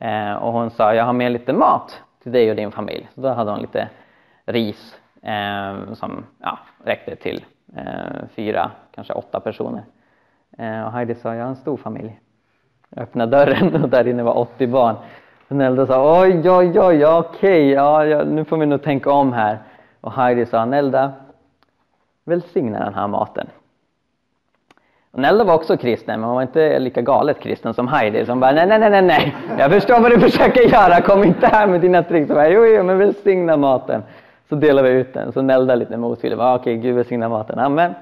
eh, 0.01 0.33
och 0.33 0.53
hon 0.53 0.71
sa 0.71 0.93
jag 0.93 1.05
har 1.05 1.13
med 1.13 1.31
lite 1.31 1.53
mat 1.53 2.01
till 2.23 2.31
dig 2.31 2.49
och 2.49 2.55
din 2.55 2.71
familj. 2.71 3.09
Så 3.15 3.21
då 3.21 3.29
hade 3.29 3.51
hon 3.51 3.59
lite 3.59 3.89
ris 4.45 4.99
eh, 5.21 5.93
som 5.93 6.25
ja, 6.41 6.59
räckte 6.83 7.15
till 7.15 7.45
eh, 7.75 8.27
fyra, 8.35 8.71
kanske 8.95 9.13
åtta 9.13 9.39
personer. 9.39 9.83
Eh, 10.57 10.81
och 10.81 10.91
Heidi 10.91 11.15
sa, 11.15 11.35
jag 11.35 11.43
har 11.43 11.49
en 11.49 11.55
stor 11.55 11.77
familj. 11.77 12.19
Jag 12.89 13.03
öppnade 13.03 13.37
dörren 13.37 13.75
och 13.83 13.89
där 13.89 14.07
inne 14.07 14.23
var 14.23 14.37
80 14.37 14.67
barn. 14.67 14.95
Nelda 15.47 15.87
sa, 15.87 16.21
oj, 16.21 16.49
oj, 16.49 16.79
oj, 16.79 17.05
okej, 17.05 17.69
ja, 17.69 18.05
ja, 18.05 18.23
nu 18.23 18.45
får 18.45 18.57
vi 18.57 18.65
nog 18.65 18.83
tänka 18.83 19.11
om 19.11 19.33
här. 19.33 19.57
Och 20.01 20.13
Heidi 20.13 20.45
sa, 20.45 20.65
Nelda, 20.65 21.11
välsigna 22.29 22.79
den 22.79 22.93
här 22.93 23.07
maten. 23.07 23.47
Nelda 25.11 25.43
var 25.43 25.53
också 25.53 25.77
kristen, 25.77 26.19
men 26.19 26.29
hon 26.29 26.35
var 26.35 26.41
inte 26.41 26.79
lika 26.79 27.01
galet 27.01 27.39
kristen 27.39 27.73
som 27.73 27.87
Heidi 27.87 28.25
som 28.25 28.39
bara 28.39 28.51
nej, 28.51 28.67
nej, 28.67 28.79
nej, 28.79 28.89
nej, 28.89 29.01
nej, 29.01 29.35
jag 29.57 29.71
förstår 29.71 29.99
vad 29.99 30.11
du 30.11 30.19
försöker 30.19 30.61
göra, 30.61 31.01
kom 31.01 31.23
inte 31.23 31.47
här 31.47 31.67
med 31.67 31.81
dina 31.81 32.03
tricks. 32.03 32.27
Bara, 32.27 32.49
jo, 32.49 32.65
jo, 32.65 32.83
men 32.83 32.97
välsigna 32.97 33.57
maten. 33.57 34.03
Så 34.49 34.55
delade 34.55 34.89
vi 34.89 34.99
ut 34.99 35.13
den, 35.13 35.31
så 35.31 35.41
Nelda 35.41 35.75
lite 35.75 35.97
motvillig, 35.97 36.39
ah, 36.39 36.55
okej, 36.55 36.77
okay, 36.77 36.89
Gud 36.89 36.95
välsigna 36.95 37.29
maten, 37.29 37.59
amen. 37.59 37.93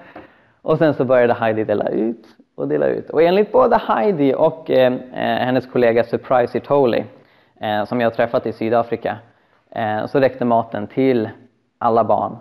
Och 0.61 0.77
sen 0.77 0.93
så 0.93 1.05
började 1.05 1.33
Heidi 1.33 1.63
dela 1.63 1.89
ut 1.89 2.25
och 2.55 2.67
dela 2.67 2.87
ut. 2.87 3.09
Och 3.09 3.23
enligt 3.23 3.51
både 3.51 3.77
Heidi 3.77 4.33
och 4.37 4.71
eh, 4.71 4.93
eh 4.93 5.45
hennes 5.45 5.67
kollega 5.67 6.03
Surprise 6.03 6.57
It 6.57 6.69
eh, 7.61 7.85
som 7.85 8.01
jag 8.01 8.13
träffat 8.13 8.45
i 8.45 8.53
Sydafrika, 8.53 9.17
eh, 9.71 10.05
så 10.05 10.19
räckte 10.19 10.45
maten 10.45 10.87
till 10.87 11.29
alla 11.77 12.03
barn, 12.03 12.37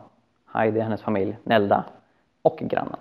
Heidi, 0.56 0.80
hennes 0.80 1.02
familj, 1.02 1.36
Nelda 1.44 1.84
och 2.42 2.58
grannarna. 2.58 2.98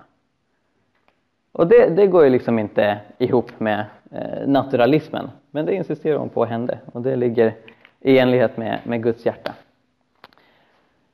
Och 1.51 1.67
det, 1.67 1.89
det 1.89 2.07
går 2.07 2.23
ju 2.23 2.29
liksom 2.29 2.59
inte 2.59 2.99
ihop 3.17 3.59
med 3.59 3.85
eh, 4.11 4.47
naturalismen. 4.47 5.29
Men 5.51 5.65
det 5.65 5.73
insisterar 5.73 6.17
hon 6.17 6.29
på 6.29 6.45
hände 6.45 6.79
och 6.93 7.01
det 7.01 7.15
ligger 7.15 7.53
i 7.99 8.19
enlighet 8.19 8.57
med, 8.57 8.79
med 8.83 9.03
Guds 9.03 9.25
hjärta. 9.25 9.53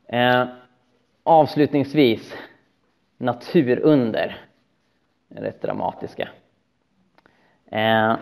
Eh, 0.08 0.46
avslutningsvis, 1.24 2.34
naturunder 3.18 4.38
är 5.30 5.42
rätt 5.42 5.62
dramatiska. 5.62 6.30
Eh, 7.66 8.16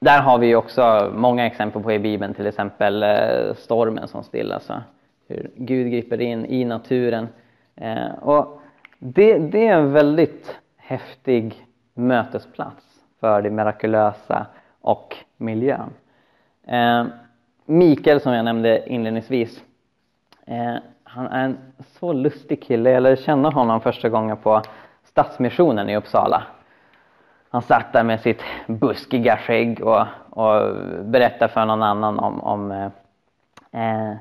där 0.00 0.20
har 0.20 0.38
vi 0.38 0.54
också 0.54 1.12
många 1.14 1.46
exempel 1.46 1.82
på 1.82 1.92
i 1.92 1.98
Bibeln, 1.98 2.34
till 2.34 2.46
exempel 2.46 3.02
eh, 3.02 3.54
stormen 3.54 4.08
som 4.08 4.24
stillas. 4.24 4.70
Hur 5.28 5.50
Gud 5.56 5.90
griper 5.90 6.20
in 6.20 6.46
i 6.46 6.64
naturen. 6.64 7.28
Eh, 7.76 8.10
och 8.20 8.60
det, 8.98 9.38
det 9.38 9.66
är 9.66 9.74
en 9.74 9.92
väldigt 9.92 10.58
häftig 10.76 11.66
mötesplats 11.94 12.84
för 13.20 13.42
det 13.42 13.50
mirakulösa 13.50 14.46
och 14.80 15.16
miljön. 15.36 15.90
Eh, 16.66 17.04
Mikael 17.66 18.20
som 18.20 18.32
jag 18.32 18.44
nämnde 18.44 18.92
inledningsvis, 18.92 19.64
eh, 20.46 20.74
han 21.02 21.26
är 21.26 21.44
en 21.44 21.58
så 21.80 22.12
lustig 22.12 22.62
kille. 22.62 22.90
Jag 22.90 23.02
lärde 23.02 23.16
känna 23.16 23.50
honom 23.50 23.80
första 23.80 24.08
gången 24.08 24.36
på 24.36 24.62
Stadsmissionen 25.04 25.90
i 25.90 25.96
Uppsala. 25.96 26.42
Han 27.50 27.62
satt 27.62 27.92
där 27.92 28.04
med 28.04 28.20
sitt 28.20 28.42
buskiga 28.66 29.36
skägg 29.36 29.80
och, 29.80 30.04
och 30.30 30.76
berättade 31.04 31.52
för 31.52 31.64
någon 31.64 31.82
annan 31.82 32.18
om, 32.18 32.40
om 32.40 32.70
eh, 32.70 32.90
eh 33.72 34.16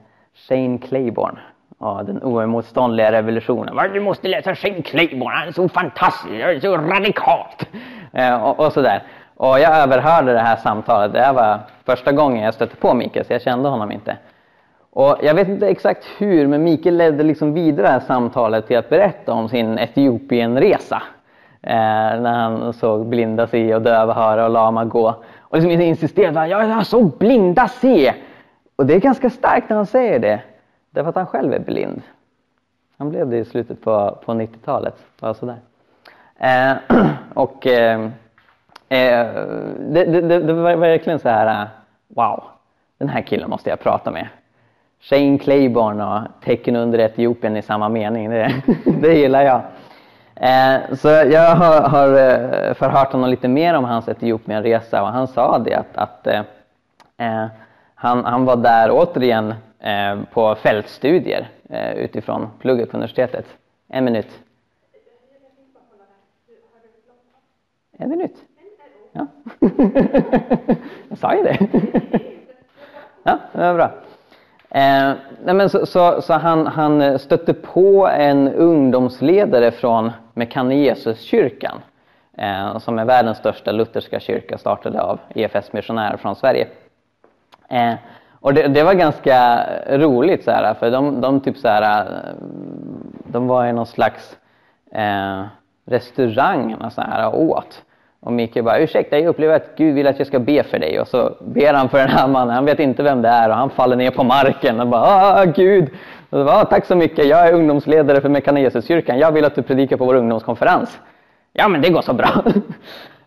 Shane 0.48 0.78
Claiborne 0.78 1.40
ja, 1.80 2.04
den 2.06 2.24
oemotståndliga 2.24 3.12
revolutionen. 3.12 3.94
Du 3.94 4.00
måste 4.00 4.28
läsa 4.28 4.56
Shane 4.56 4.82
Claiborne, 4.82 5.36
han 5.36 5.48
är 5.48 5.52
så 5.52 5.70
fantastisk, 5.70 6.62
så 6.62 6.78
radikalt. 6.78 7.70
Eh, 8.14 8.44
och, 8.44 8.60
och 8.60 8.74
sådär. 8.74 9.04
Och 9.36 9.60
jag 9.60 9.78
överhörde 9.78 10.34
det 10.34 10.40
här 10.40 10.56
samtalet. 10.56 11.14
Det 11.14 11.20
här 11.20 11.34
var 11.34 11.60
första 11.86 12.12
gången 12.12 12.44
jag 12.44 12.54
stötte 12.54 12.76
på 12.76 12.94
Mikael, 12.94 13.26
så 13.26 13.34
jag 13.34 13.42
kände 13.42 13.70
honom 13.70 13.92
inte. 13.92 14.18
Och 14.92 15.18
jag 15.22 15.34
vet 15.34 15.48
inte 15.48 15.68
exakt 15.68 16.06
hur, 16.18 16.48
men 16.48 16.64
Mikael 16.64 16.98
ledde 16.98 17.24
liksom 17.24 17.54
vidare 17.54 17.88
det 17.88 17.92
här 17.92 18.00
samtalet 18.00 18.68
till 18.68 18.78
att 18.78 18.90
berätta 18.90 19.34
om 19.34 19.50
sin 19.50 19.78
Etiopienresa. 19.78 21.02
Eh, 21.62 21.76
när 22.22 22.34
han 22.34 22.74
såg 22.74 23.06
blinda 23.06 23.48
se 23.48 23.76
och 23.76 23.82
döva 23.82 24.14
höra 24.14 24.46
och 24.46 24.52
lama 24.52 24.86
gå. 24.86 25.16
Och 25.40 25.58
liksom 25.58 25.82
insisterade, 25.82 26.48
jag 26.48 26.86
såg 26.86 27.18
blinda 27.18 27.68
se. 27.68 28.14
Och 28.78 28.86
det 28.86 28.94
är 28.94 29.00
ganska 29.00 29.30
starkt 29.30 29.70
när 29.70 29.78
han 29.78 29.86
säger 29.86 30.20
det. 30.20 30.42
Därför 30.90 31.10
att 31.10 31.16
han 31.16 31.26
själv 31.26 31.54
är 31.54 31.60
blind. 31.60 32.02
Han 32.98 33.10
blev 33.10 33.30
det 33.30 33.38
i 33.38 33.46
slutet 33.46 33.82
på, 33.82 34.18
på 34.26 34.32
90-talet. 34.32 34.96
Bara 35.20 35.34
sådär. 35.34 35.58
Eh, 36.38 36.74
och 37.34 37.68
eh, 37.68 38.02
eh 38.90 39.28
det, 39.80 40.06
det, 40.06 40.40
det, 40.40 40.54
var 40.54 40.76
verkligen 40.76 41.20
så 41.20 41.30
här, 41.30 41.68
wow, 42.08 42.44
den 42.98 43.10
här 43.10 43.22
killen 43.22 43.50
måste 43.50 43.70
jag 43.70 43.80
prata 43.80 44.12
med. 44.12 44.28
Shane 45.00 45.38
Claiborne 45.38 46.06
och 46.06 46.44
tecken 46.44 46.76
under 46.76 47.00
Etiopien 47.00 47.58
i 47.58 47.62
samma 47.62 47.90
mening, 47.90 48.30
det, 48.30 48.64
det 49.02 49.14
gillar 49.14 49.44
jag. 49.44 49.62
Eh, 50.36 50.96
så 50.96 51.08
jag 51.08 51.56
har, 51.56 51.82
har 51.82 52.08
eh, 52.08 52.74
förhört 52.74 53.12
honom 53.12 53.30
lite 53.30 53.48
mer 53.48 53.74
om 53.74 53.84
hans 53.84 54.08
Etiopienresa 54.08 55.02
och 55.02 55.08
han 55.08 55.28
sa 55.28 55.60
det 55.60 55.76
att, 55.76 55.98
att 55.98 56.28
eh, 56.28 56.42
eh 57.18 57.46
han, 58.00 58.26
han 58.26 58.46
var 58.46 58.56
där 58.56 58.92
återigen 58.92 59.54
Eh, 59.80 60.24
på 60.34 60.56
fältstudier 60.56 61.50
eh, 61.70 61.92
utifrån 61.92 62.48
plugget 62.60 62.92
på 62.92 62.98
universitetet. 62.98 63.46
En 63.88 64.06
minut. 64.06 64.40
En 67.98 68.10
minut? 68.10 68.36
Ja. 69.12 69.28
Jag 71.10 71.18
sa 71.18 71.36
ju 71.36 71.44
det. 71.44 71.58
Ja, 73.24 73.40
det 73.52 73.60
var 73.60 73.74
bra. 73.74 73.92
Eh, 74.70 75.14
nej 75.44 75.56
men 75.56 75.70
så, 75.70 75.86
så, 75.86 76.22
så, 76.22 76.34
han, 76.34 76.68
han 76.68 77.20
stötte 77.20 77.54
på 77.54 78.08
en 78.08 78.54
ungdomsledare 78.54 79.72
från 79.72 80.12
Mekane-Jesuskyrkan 80.34 81.82
eh, 82.38 82.78
som 82.78 83.00
är 83.00 83.06
världens 83.06 83.38
största 83.38 83.72
lutherska 83.72 84.20
kyrka, 84.20 84.58
startade 84.58 85.02
av 85.02 85.20
EFS 85.36 85.74
missionärer 85.74 86.18
från 86.18 86.36
Sverige. 86.36 86.68
Eh, 87.70 87.94
och 88.40 88.54
det, 88.54 88.68
det, 88.68 88.84
var 88.84 88.94
ganska 88.94 89.66
roligt 89.90 90.44
så 90.44 90.52
här, 90.52 90.74
för 90.74 90.92
de, 90.92 91.22
de 91.22 91.40
typ 91.40 91.58
så 91.58 91.68
här, 91.68 92.02
eh, 92.02 92.34
de 93.24 93.48
var 93.48 93.66
i 93.66 93.74
någon 93.74 93.86
slags 93.86 94.38
eh, 94.92 95.44
restaurang 95.86 96.74
och 96.74 96.94
så 96.94 97.02
här, 97.02 97.28
och 97.28 97.42
åt. 97.42 97.84
Och 98.20 98.34
Mikael 98.34 98.66
bara, 98.66 98.80
ursäkta 98.80 99.20
jag 99.20 99.28
upplever 99.28 99.56
att 99.56 99.76
Gud 99.78 99.96
vill 99.96 100.08
att 100.08 100.18
jag 100.18 100.28
ska 100.28 100.40
be 100.40 100.64
för 100.64 100.80
dig. 100.80 101.00
Och 101.00 101.08
så 101.08 101.36
ber 101.42 101.74
han 101.74 101.90
för 101.90 101.98
den 101.98 102.10
här 102.10 102.28
mannen, 102.28 102.56
han 102.56 102.66
vet 102.66 102.80
inte 102.80 103.04
vem 103.04 103.22
det 103.22 103.30
är 103.30 103.50
och 103.50 103.56
han 103.56 103.70
faller 103.70 103.96
ner 103.96 104.12
på 104.12 104.24
marken 104.24 104.80
och 104.80 104.88
bara, 104.88 105.02
ah 105.02 105.46
Gud. 105.46 105.90
Och 106.30 106.40
så 106.40 106.46
bara, 106.46 106.56
ah, 106.56 106.66
tack 106.66 106.86
så 106.86 106.96
mycket, 106.96 107.26
jag 107.26 107.48
är 107.48 107.54
ungdomsledare 107.54 108.22
för 108.22 108.30
Mekanesuskyrkan, 108.30 109.20
jag 109.20 109.32
vill 109.32 109.46
att 109.46 109.56
du 109.56 109.62
predikar 109.62 109.98
på 109.98 110.06
vår 110.06 110.16
ungdomskonferens. 110.16 111.00
Ja 111.54 111.68
men 111.68 111.82
det 111.82 111.90
går 111.90 112.02
så 112.02 112.14
bra. 112.14 112.30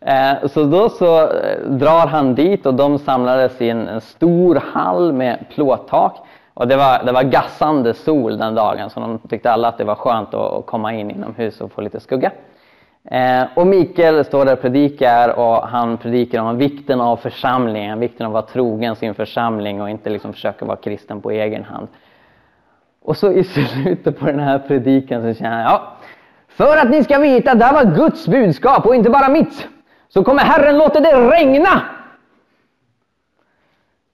Eh, 0.00 0.48
så 0.48 0.64
då 0.64 0.88
så 0.88 1.20
eh, 1.20 1.60
drar 1.66 2.06
han 2.06 2.34
dit 2.34 2.66
och 2.66 2.74
de 2.74 2.98
samlades 2.98 3.60
i 3.60 3.68
en, 3.68 4.00
stor 4.00 4.62
hall 4.72 5.12
med 5.12 5.44
plåttak. 5.54 6.16
Och 6.54 6.68
det 6.68 6.76
var, 6.76 7.04
det 7.04 7.12
var 7.12 7.22
gassande 7.22 7.94
sol 7.94 8.38
den 8.38 8.54
dagen 8.54 8.90
så 8.90 9.00
de 9.00 9.18
tyckte 9.18 9.52
alla 9.52 9.68
att 9.68 9.78
det 9.78 9.84
var 9.84 9.94
skönt 9.94 10.34
att, 10.34 10.66
komma 10.66 10.92
in 10.92 11.10
inomhus 11.10 11.60
och 11.60 11.72
få 11.72 11.80
lite 11.80 12.00
skugga. 12.00 12.32
Eh, 13.04 13.42
och 13.54 13.66
Mikael 13.66 14.24
står 14.24 14.44
där 14.44 14.52
och 14.52 14.60
predikar 14.60 15.38
och 15.38 15.68
han 15.68 15.96
predikar 15.96 16.42
om 16.42 16.58
vikten 16.58 17.00
av 17.00 17.16
församlingen, 17.16 18.00
vikten 18.00 18.26
av 18.26 18.36
att 18.36 18.42
vara 18.42 18.52
trogen 18.52 18.96
sin 18.96 19.14
församling 19.14 19.82
och 19.82 19.90
inte 19.90 20.10
liksom 20.10 20.32
försöka 20.32 20.64
vara 20.64 20.76
kristen 20.76 21.20
på 21.20 21.30
egen 21.30 21.64
hand. 21.64 21.88
Och 23.02 23.16
så 23.16 23.32
i 23.32 23.44
slutet 23.84 24.18
på 24.18 24.26
den 24.26 24.40
här 24.40 24.58
predikan 24.58 25.22
så 25.22 25.38
känner 25.38 25.62
jag, 25.62 25.70
ja, 25.70 25.96
för 26.48 26.76
att 26.76 26.90
ni 26.90 27.04
ska 27.04 27.18
veta 27.18 27.52
att 27.52 27.58
det 27.58 27.64
här 27.64 27.84
var 27.84 27.94
Guds 27.94 28.26
budskap 28.26 28.86
och 28.86 28.94
inte 28.94 29.10
bara 29.10 29.28
mitt, 29.28 29.68
så 30.12 30.24
kommer 30.24 30.42
Herren 30.42 30.78
låta 30.78 31.00
det 31.00 31.30
regna! 31.30 31.82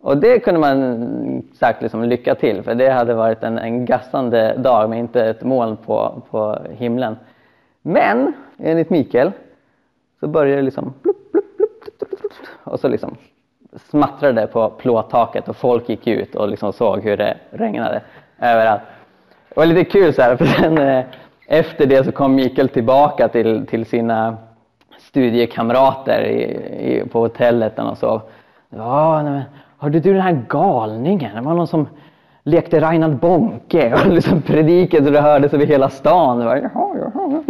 Och 0.00 0.16
det 0.16 0.38
kunde 0.38 0.60
man 0.60 1.42
sagt 1.54 1.82
liksom 1.82 2.04
lycka 2.04 2.34
till, 2.34 2.62
för 2.62 2.74
det 2.74 2.90
hade 2.90 3.14
varit 3.14 3.42
en, 3.42 3.58
en 3.58 3.84
gassande 3.84 4.54
dag 4.56 4.90
med 4.90 4.98
inte 4.98 5.24
ett 5.24 5.42
moln 5.42 5.76
på, 5.76 6.22
på 6.30 6.58
himlen. 6.70 7.16
Men 7.82 8.32
enligt 8.58 8.90
Mikael 8.90 9.32
så 10.20 10.28
började 10.28 10.56
det 10.56 10.62
liksom 10.62 10.94
blup, 11.02 11.32
blup, 11.32 11.56
blup, 11.56 11.72
och 12.64 12.80
så 12.80 12.88
liksom 12.88 13.16
smattrade 13.90 14.40
det 14.40 14.46
på 14.46 14.70
plåttaket 14.70 15.48
och 15.48 15.56
folk 15.56 15.88
gick 15.88 16.06
ut 16.06 16.34
och 16.34 16.48
liksom 16.48 16.72
såg 16.72 17.00
hur 17.00 17.16
det 17.16 17.36
regnade 17.50 18.02
överallt. 18.40 18.82
Det 19.48 19.56
var 19.56 19.66
lite 19.66 19.84
kul 19.84 20.14
så 20.14 20.22
här, 20.22 20.36
för 20.36 20.44
sen 20.44 20.78
eh, 20.78 21.04
efter 21.46 21.86
det 21.86 22.04
så 22.04 22.12
kom 22.12 22.34
Mikael 22.34 22.68
tillbaka 22.68 23.28
till, 23.28 23.66
till 23.66 23.86
sina 23.86 24.36
studiekamrater 25.16 26.22
i, 26.22 26.42
i, 26.92 27.04
på 27.08 27.20
hotellet 27.20 27.78
och 27.78 27.98
sov. 27.98 28.20
Ja, 28.70 29.42
hörde 29.78 30.00
du 30.00 30.12
den 30.12 30.22
här 30.22 30.44
galningen? 30.48 31.34
Det 31.34 31.40
var 31.40 31.54
någon 31.54 31.66
som 31.66 31.88
lekte 32.42 32.80
Reinhard 32.80 33.16
Bonke 33.16 33.94
och 33.94 34.12
liksom 34.12 34.42
predikade 34.42 35.06
så 35.06 35.10
det 35.10 35.20
hördes 35.20 35.54
över 35.54 35.66
hela 35.66 35.88
stan. 35.88 36.38
Det 36.38 36.44
var, 36.44 36.56
jaha, 36.56 36.96
jaha. 37.00 37.42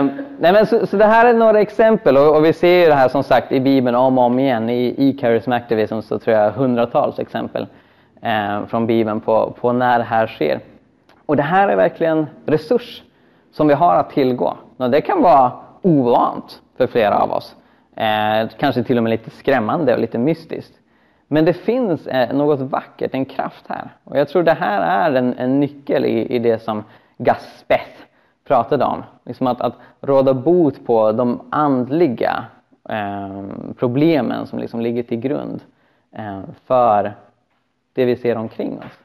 um, 0.00 0.10
nej 0.38 0.52
men 0.52 0.66
så, 0.66 0.86
så, 0.86 0.96
det 0.96 1.04
här 1.04 1.26
är 1.26 1.34
några 1.34 1.60
exempel 1.60 2.16
och, 2.16 2.36
och, 2.36 2.44
vi 2.44 2.52
ser 2.52 2.88
det 2.88 2.94
här 2.94 3.08
som 3.08 3.22
sagt 3.22 3.52
i 3.52 3.60
Bibeln 3.60 3.96
om 3.96 4.18
och 4.18 4.24
om 4.24 4.38
igen. 4.38 4.70
I, 4.70 4.94
i 4.96 5.18
Charism 5.20 5.52
Activism 5.52 6.00
så 6.00 6.18
tror 6.18 6.36
jag 6.36 6.50
hundratals 6.50 7.18
exempel 7.18 7.66
eh, 8.22 8.66
från 8.66 8.86
Bibeln 8.86 9.20
på, 9.20 9.54
på 9.60 9.72
när 9.72 9.98
det 9.98 10.04
här 10.04 10.26
sker. 10.26 10.60
Och 11.26 11.36
det 11.36 11.42
här 11.42 11.68
är 11.68 11.76
verkligen 11.76 12.26
resurs 12.46 13.02
som 13.52 13.68
vi 13.68 13.74
har 13.74 13.96
att 13.96 14.10
tillgå. 14.10 14.56
Och 14.80 14.90
det 14.90 15.00
kan 15.00 15.22
vara 15.22 15.52
ovant 15.82 16.62
för 16.76 16.86
flera 16.86 17.18
av 17.18 17.30
oss. 17.30 17.56
Eh, 17.96 18.48
kanske 18.58 18.82
till 18.82 18.96
och 18.96 19.02
med 19.02 19.10
lite 19.10 19.30
skrämmande 19.30 19.94
och 19.94 20.00
lite 20.00 20.18
mystiskt. 20.18 20.74
Men 21.26 21.44
det 21.44 21.52
finns 21.52 22.06
eh, 22.06 22.36
något 22.36 22.60
vackert, 22.60 23.14
en 23.14 23.24
kraft 23.24 23.64
här. 23.68 23.90
Och 24.04 24.18
jag 24.18 24.28
tror 24.28 24.42
det 24.42 24.52
här 24.52 25.10
är 25.10 25.14
en, 25.14 25.34
en 25.38 25.60
nyckel 25.60 26.04
i, 26.04 26.34
i 26.34 26.38
det 26.38 26.62
som 26.62 26.84
Gaspeth 27.18 28.00
pratade 28.44 28.84
om. 28.84 29.02
Liksom 29.24 29.46
att, 29.46 29.60
att 29.60 29.74
råda 30.00 30.34
bot 30.34 30.86
på 30.86 31.12
de 31.12 31.40
andliga 31.50 32.44
eh, 32.88 33.44
problemen 33.78 34.46
som 34.46 34.58
liksom 34.58 34.80
ligger 34.80 35.02
till 35.02 35.20
grund 35.20 35.62
eh, 36.12 36.40
för 36.66 37.12
det 37.92 38.04
vi 38.04 38.16
ser 38.16 38.36
omkring 38.36 38.78
oss. 38.78 38.98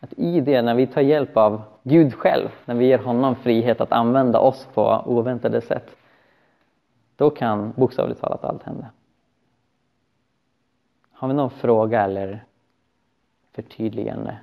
Att 0.00 0.12
i 0.12 0.40
det, 0.40 0.62
när 0.62 0.74
vi 0.74 0.86
tar 0.86 1.00
hjälp 1.00 1.36
av 1.36 1.62
Gud 1.82 2.14
själv, 2.14 2.48
när 2.64 2.74
vi 2.74 2.86
ger 2.86 2.98
honom 2.98 3.36
frihet 3.36 3.80
att 3.80 3.92
använda 3.92 4.38
oss 4.38 4.68
på 4.74 5.02
oväntade 5.06 5.60
sätt, 5.60 5.96
då 7.16 7.30
kan 7.30 7.72
bokstavligt 7.76 8.20
talat 8.20 8.44
allt 8.44 8.62
hända. 8.62 8.90
Har 11.12 11.28
vi 11.28 11.34
någon 11.34 11.50
fråga 11.50 12.02
eller 12.02 12.44
förtydligande? 13.52 14.38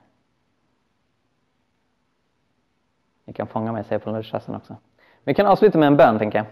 Ni 3.26 3.34
kan 3.34 3.48
fånga 3.48 3.72
mig, 3.72 3.84
säga 3.84 4.00
på 4.00 4.12
lunchrasten 4.12 4.56
också. 4.56 4.76
Vi 5.24 5.34
kan 5.34 5.46
avsluta 5.46 5.78
med 5.78 5.88
en 5.88 5.98
bön, 5.98 6.20
tänker 6.20 6.38
jag. 6.38 6.48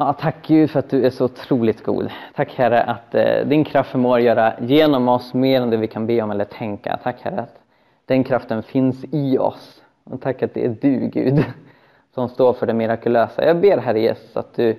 Ja, 0.00 0.12
tack 0.12 0.46
Gud 0.46 0.70
för 0.70 0.78
att 0.78 0.90
du 0.90 1.06
är 1.06 1.10
så 1.10 1.24
otroligt 1.24 1.84
god. 1.84 2.10
Tack 2.34 2.54
Herre 2.54 2.82
att 2.82 3.14
eh, 3.14 3.46
din 3.46 3.64
kraft 3.64 3.90
förmår 3.90 4.20
göra 4.20 4.52
genom 4.60 5.08
oss 5.08 5.34
mer 5.34 5.60
än 5.60 5.70
det 5.70 5.76
vi 5.76 5.86
kan 5.86 6.06
be 6.06 6.22
om 6.22 6.30
eller 6.30 6.44
tänka. 6.44 6.98
Tack 7.02 7.22
Herre 7.22 7.40
att 7.40 7.60
den 8.06 8.24
kraften 8.24 8.62
finns 8.62 9.04
i 9.12 9.38
oss. 9.38 9.82
Och 10.04 10.20
tack 10.20 10.42
att 10.42 10.54
det 10.54 10.64
är 10.64 10.76
du 10.80 10.98
Gud 10.98 11.44
som 12.14 12.28
står 12.28 12.52
för 12.52 12.66
det 12.66 12.74
mirakulösa. 12.74 13.44
Jag 13.46 13.60
ber 13.60 13.78
Herre 13.78 14.00
Jesus 14.00 14.36
att 14.36 14.54
du, 14.54 14.76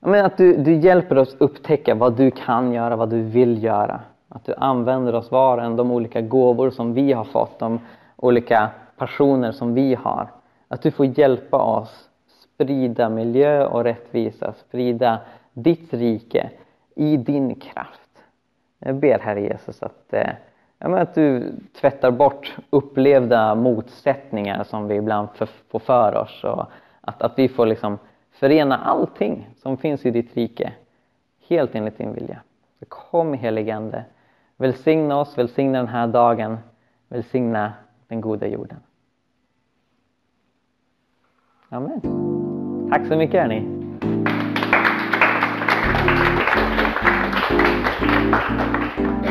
jag 0.00 0.18
att 0.18 0.36
du, 0.36 0.56
du 0.56 0.74
hjälper 0.74 1.18
oss 1.18 1.36
upptäcka 1.38 1.94
vad 1.94 2.16
du 2.16 2.30
kan 2.30 2.72
göra, 2.72 2.96
vad 2.96 3.10
du 3.10 3.22
vill 3.22 3.64
göra. 3.64 4.00
Att 4.28 4.44
du 4.44 4.54
använder 4.54 5.14
oss 5.14 5.30
var 5.30 5.58
och 5.58 5.64
en, 5.64 5.76
de 5.76 5.90
olika 5.90 6.20
gåvor 6.20 6.70
som 6.70 6.94
vi 6.94 7.12
har 7.12 7.24
fått, 7.24 7.58
de 7.58 7.80
olika 8.16 8.68
passioner 8.96 9.52
som 9.52 9.74
vi 9.74 9.94
har. 9.94 10.28
Att 10.68 10.82
du 10.82 10.90
får 10.90 11.18
hjälpa 11.18 11.56
oss 11.56 12.05
sprida 12.56 13.08
miljö 13.08 13.66
och 13.66 13.84
rättvisa, 13.84 14.52
sprida 14.52 15.20
ditt 15.52 15.94
rike 15.94 16.50
i 16.94 17.16
din 17.16 17.54
kraft. 17.54 18.22
Jag 18.78 18.94
ber 18.94 19.18
Herre 19.18 19.40
Jesus 19.40 19.82
att, 19.82 20.12
eh, 20.12 20.30
att 20.78 21.14
du 21.14 21.52
tvättar 21.80 22.10
bort 22.10 22.56
upplevda 22.70 23.54
motsättningar 23.54 24.64
som 24.64 24.88
vi 24.88 24.94
ibland 24.94 25.28
får 25.68 25.78
för 25.78 26.14
oss 26.16 26.44
och 26.44 26.66
att, 27.00 27.22
att 27.22 27.38
vi 27.38 27.48
får 27.48 27.66
liksom 27.66 27.98
förena 28.30 28.76
allting 28.76 29.48
som 29.56 29.76
finns 29.76 30.06
i 30.06 30.10
ditt 30.10 30.36
rike 30.36 30.72
helt 31.48 31.74
enligt 31.74 31.98
din 31.98 32.12
vilja. 32.12 32.40
kom 32.88 33.34
heligande, 33.34 34.04
välsigna 34.56 35.20
oss, 35.20 35.38
välsigna 35.38 35.78
den 35.78 35.88
här 35.88 36.06
dagen, 36.06 36.58
välsigna 37.08 37.72
den 38.08 38.20
goda 38.20 38.46
jorden. 38.46 38.78
Amen. 41.70 42.00
Tack 42.90 43.06
så 43.06 43.16
mycket 43.16 43.40
hörni. 43.40 43.76
Thank 48.96 49.25